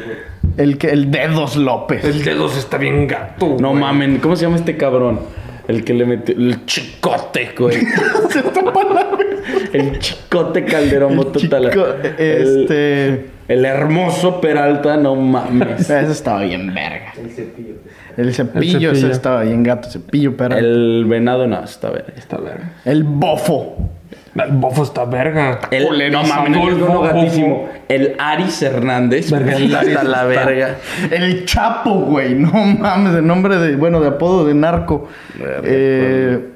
[0.57, 2.05] el, que- el dedos López.
[2.05, 3.57] El dedos está bien gato.
[3.61, 3.81] No güey.
[3.81, 5.21] mamen, ¿cómo se llama este cabrón?
[5.69, 6.35] El que le metió.
[6.35, 7.77] El chicote, güey.
[9.73, 11.71] el chicote Calderón El Bototala.
[11.71, 11.87] chico-
[12.19, 13.31] El- este.
[13.49, 15.81] El hermoso Peralta, no mames.
[15.91, 17.13] Ese estaba bien verga.
[17.21, 17.75] El cepillo.
[18.17, 19.13] El cepillo, ese cepillo.
[19.13, 19.89] estaba bien gato.
[19.91, 20.57] Cepillo, pero.
[20.57, 22.05] El, El venado, no, está bien.
[22.17, 22.75] Está verga.
[23.05, 23.91] bofo.
[24.35, 25.59] El bofo está verga.
[25.73, 27.69] El, no mames, el uno gatísimo.
[27.89, 29.31] El Aris Hernández.
[29.31, 30.77] Verga, el hasta Aris la está- verga.
[31.11, 32.35] El Chapo, güey.
[32.35, 33.75] No mames, de nombre de.
[33.77, 35.09] Bueno, de apodo de narco.
[35.39, 36.49] Verga, Eh,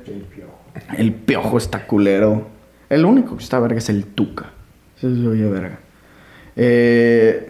[0.99, 2.49] el piojo está culero.
[2.89, 4.47] El único que está verga es el Tuca.
[4.97, 5.79] Ese se oye verga.
[6.55, 7.49] Eh,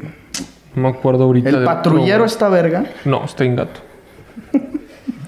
[0.75, 1.51] No me acuerdo ahorita.
[1.51, 2.85] el patrullero otro, está verga.
[3.05, 3.81] No, está en gato.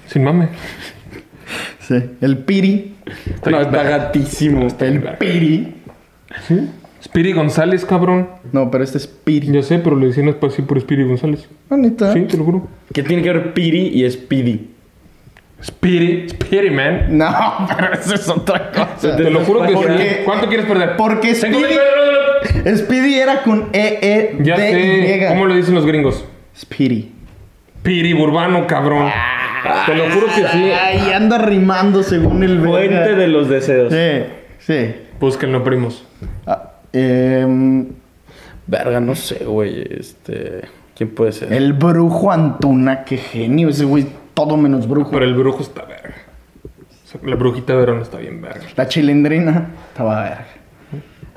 [0.07, 0.49] Sin mame.
[1.81, 2.17] Sí.
[2.21, 2.95] El Piri.
[3.49, 4.67] No, está gatísimo.
[4.79, 5.75] El Piri.
[6.47, 6.69] ¿Sí?
[7.03, 8.27] Spiri González, cabrón.
[8.51, 9.51] No, pero este es Piri.
[9.51, 11.47] Ya sé, pero le decían así por Spiri González.
[11.69, 12.11] Bonita.
[12.13, 12.67] Sí, te lo juro.
[12.93, 14.71] ¿Qué tiene que ver Piri y Speedy?
[15.63, 17.17] Spiri, Spiri, man.
[17.17, 17.27] No,
[17.77, 19.15] pero eso es otra cosa.
[19.15, 20.15] Te lo juro que sí.
[20.25, 20.95] ¿Cuánto quieres perder?
[20.97, 21.75] Porque Speedy,
[22.75, 25.25] Speedy era con E, E, Ya D, sé.
[25.25, 25.27] Y.
[25.29, 26.25] ¿Cómo le dicen los gringos?
[26.55, 27.11] Speedy.
[27.83, 29.09] Piri Burbano, cabrón.
[29.85, 30.71] Te lo juro que sí.
[30.71, 33.15] Ay, anda rimando según el Fuente verga.
[33.17, 33.93] de los deseos.
[33.93, 34.25] Sí,
[34.59, 34.95] sí.
[35.19, 36.05] Búsquenlo, primos.
[36.45, 37.87] Ah, em,
[38.67, 39.81] Verga, no sé, güey.
[39.89, 40.61] Este.
[40.95, 41.53] ¿Quién puede ser?
[41.53, 43.69] el brujo Antuna, qué genio.
[43.69, 45.11] Ese güey, todo menos brujo.
[45.11, 46.15] Pero el brujo está verga.
[47.23, 48.61] La brujita de Verón está bien verga.
[48.75, 50.45] La chilindrina estaba verga.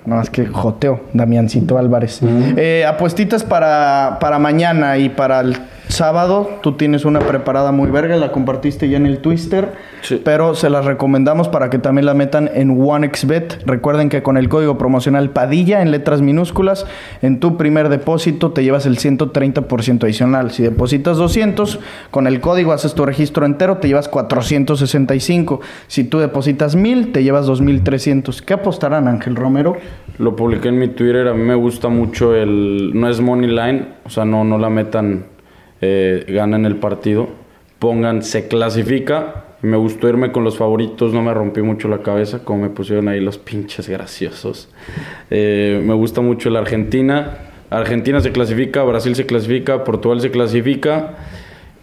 [0.05, 2.21] No, más que joteo, Damiancito Álvarez.
[2.23, 5.57] Eh, apuestitas para, para mañana y para el
[5.91, 6.49] sábado.
[6.63, 9.73] Tú tienes una preparada muy verga, la compartiste ya en el Twister.
[10.03, 10.21] Sí.
[10.25, 13.63] Pero se las recomendamos para que también la metan en OneXBet.
[13.67, 16.87] Recuerden que con el código promocional Padilla en letras minúsculas,
[17.23, 20.51] en tu primer depósito te llevas el 130% adicional.
[20.51, 21.79] Si depositas 200,
[22.11, 25.61] con el código haces tu registro entero, te llevas 465.
[25.87, 28.43] Si tú depositas 1000, te llevas 2300.
[28.43, 29.77] ¿Qué apostarán, Ángel Romero?
[30.19, 31.29] Lo publiqué en mi Twitter.
[31.29, 32.93] A mí me gusta mucho el.
[32.95, 33.89] No es money line.
[34.05, 35.25] O sea, no, no la metan.
[35.81, 37.29] Eh, ganan el partido.
[37.79, 39.45] Pongan se clasifica.
[39.63, 41.13] Me gustó irme con los favoritos.
[41.13, 42.45] No me rompí mucho la cabeza.
[42.45, 44.69] Como me pusieron ahí los pinches graciosos.
[45.31, 47.39] Eh, me gusta mucho la Argentina.
[47.71, 48.83] Argentina se clasifica.
[48.85, 49.85] Brasil se clasifica.
[49.85, 51.15] Portugal se clasifica.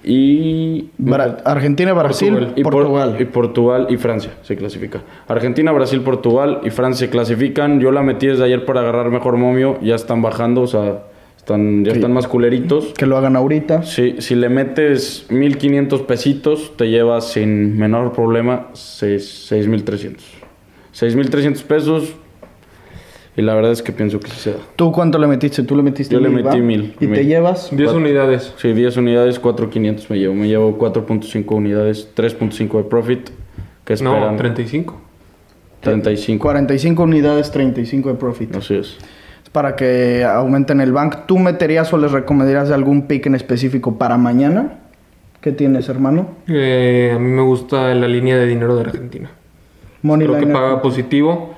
[0.04, 0.90] Y.
[0.98, 2.54] Bra- Argentina, Brasil, Portugal.
[2.56, 3.16] Y, por- Portugal.
[3.20, 5.02] y Portugal y Francia se clasifica.
[5.28, 7.80] Argentina, Brasil, Portugal y Francia se clasifican.
[7.80, 9.78] Yo la metí desde ayer para agarrar mejor momio.
[9.82, 11.00] Ya están bajando, o sea,
[11.48, 11.98] están, ya Sí.
[12.00, 12.94] están más culeritos.
[12.98, 13.84] Que lo hagan ahorita.
[13.84, 20.26] Sí, si le metes 1500 pesitos, te llevas sin menor problema seis- 6300.
[20.92, 22.14] 6300 pesos.
[23.38, 24.58] Y la verdad es que pienso que sí se da.
[24.76, 25.62] ¿Tú cuánto le metiste?
[25.64, 26.64] ¿Tú le metiste Yo le mil, metí va?
[26.66, 27.70] mil, ¿Y te llevas?
[27.72, 28.54] 10 unidades.
[28.58, 30.34] Sí, 10 unidades, 4500 me llevo.
[30.34, 33.30] Me llevo 4.5 unidades, 3.5 de profit.
[33.86, 35.00] Que No, esperan 35.
[35.82, 36.42] 35.
[36.42, 38.56] 45 unidades, 35 de profit.
[38.56, 38.98] Así es.
[39.50, 41.26] Para que aumenten el bank.
[41.26, 44.80] ¿Tú meterías o les recomendarías algún pick en específico para mañana?
[45.42, 46.30] ¿Qué tienes, hermano?
[46.48, 49.30] Eh, a mí me gusta la línea de dinero de Argentina.
[50.02, 51.56] Money creo que paga positivo.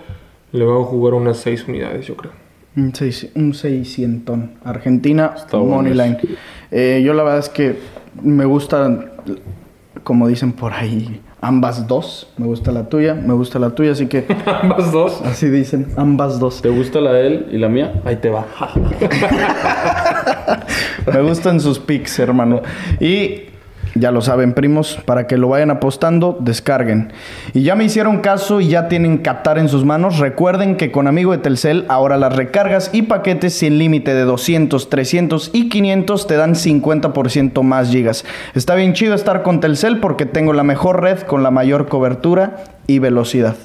[0.51, 2.31] Le voy a jugar unas 6 unidades, yo creo.
[2.75, 4.39] Un, seis, un 600.
[4.63, 5.93] Argentina, Está Money.
[5.93, 6.17] Line.
[6.71, 7.77] Eh, yo la verdad es que
[8.21, 9.11] me gustan,
[10.03, 12.27] como dicen por ahí, ambas dos.
[12.37, 14.25] Me gusta la tuya, me gusta la tuya, así que
[14.61, 15.21] Ambas dos.
[15.23, 16.61] así dicen, ambas dos.
[16.61, 18.01] ¿Te gusta la de él y la mía?
[18.05, 18.45] Ahí te va.
[21.13, 22.61] Me gustan sus picks, hermano.
[22.99, 23.43] Y
[23.99, 27.13] ya lo saben, primos, para que lo vayan apostando, descarguen.
[27.53, 30.19] Y ya me hicieron caso y ya tienen Qatar en sus manos.
[30.19, 34.89] Recuerden que con amigo de Telcel, ahora las recargas y paquetes sin límite de 200,
[34.89, 38.25] 300 y 500 te dan 50% más gigas.
[38.55, 42.63] Está bien chido estar con Telcel porque tengo la mejor red con la mayor cobertura
[42.87, 43.55] y velocidad.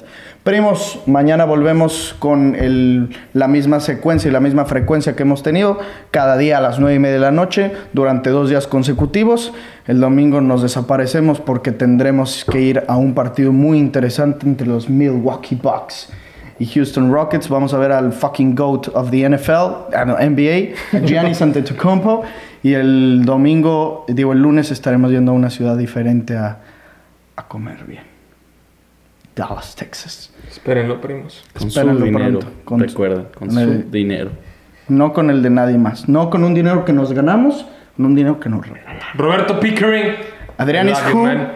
[0.45, 5.79] Primos, mañana volvemos con el- la misma secuencia y la misma frecuencia que hemos tenido,
[6.11, 9.53] cada día a las 9 y media de la noche, durante dos días consecutivos.
[9.87, 14.87] El domingo nos desaparecemos porque tendremos que ir a un partido muy interesante entre los
[14.87, 16.13] Milwaukee Bucks
[16.59, 17.49] y Houston Rockets.
[17.49, 20.75] Vamos a ver al fucking GOAT of the NFL, ah, no, NBA,
[21.07, 22.21] Giannis Antetokounmpo.
[22.61, 26.59] Y el domingo, digo el lunes, estaremos yendo a una ciudad diferente a
[27.47, 28.14] comer bien.
[29.35, 30.31] Dallas, Texas.
[30.49, 31.43] Espérenlo, primos.
[31.57, 32.39] Con Espérenlo su dinero.
[32.39, 34.31] pronto, con su- Recuerda, con con su el- dinero.
[34.87, 36.07] No con el de nadie más.
[36.07, 37.65] No con un dinero que nos ganamos,
[37.97, 39.01] con un dinero que nos regalaron.
[39.15, 40.13] Roberto Pickering.
[40.57, 41.23] Adrián I is love you, who?
[41.25, 41.47] man.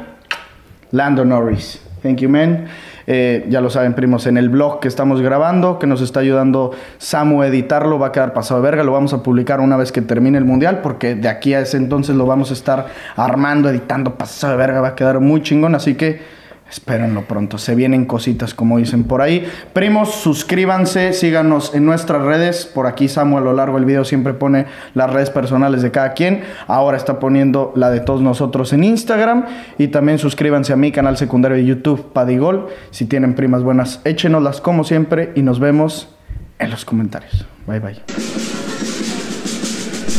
[0.92, 1.82] Lando Norris.
[2.02, 2.66] Thank you, man.
[3.12, 6.72] Eh, ya lo saben, primos, en el blog que estamos grabando, que nos está ayudando
[6.98, 8.84] Samu a editarlo, va a quedar pasado de verga.
[8.84, 11.78] Lo vamos a publicar una vez que termine el mundial, porque de aquí a ese
[11.78, 14.82] entonces lo vamos a estar armando, editando pasado de verga.
[14.82, 16.39] Va a quedar muy chingón, así que
[16.70, 17.58] espérenlo pronto.
[17.58, 19.48] Se vienen cositas, como dicen por ahí.
[19.74, 22.66] Primos, suscríbanse, síganos en nuestras redes.
[22.66, 26.14] Por aquí Samu a lo largo del video siempre pone las redes personales de cada
[26.14, 26.44] quien.
[26.68, 29.46] Ahora está poniendo la de todos nosotros en Instagram.
[29.78, 32.68] Y también suscríbanse a mi canal secundario de YouTube, Padigol.
[32.92, 35.32] Si tienen primas buenas, échenoslas como siempre.
[35.36, 36.16] Y nos vemos
[36.60, 37.46] en los comentarios.
[37.66, 38.02] Bye bye.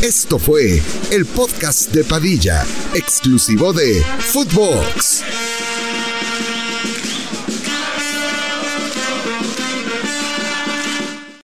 [0.01, 0.81] Esto fue
[1.11, 2.63] el podcast de Padilla,
[2.95, 5.60] exclusivo de Footbox.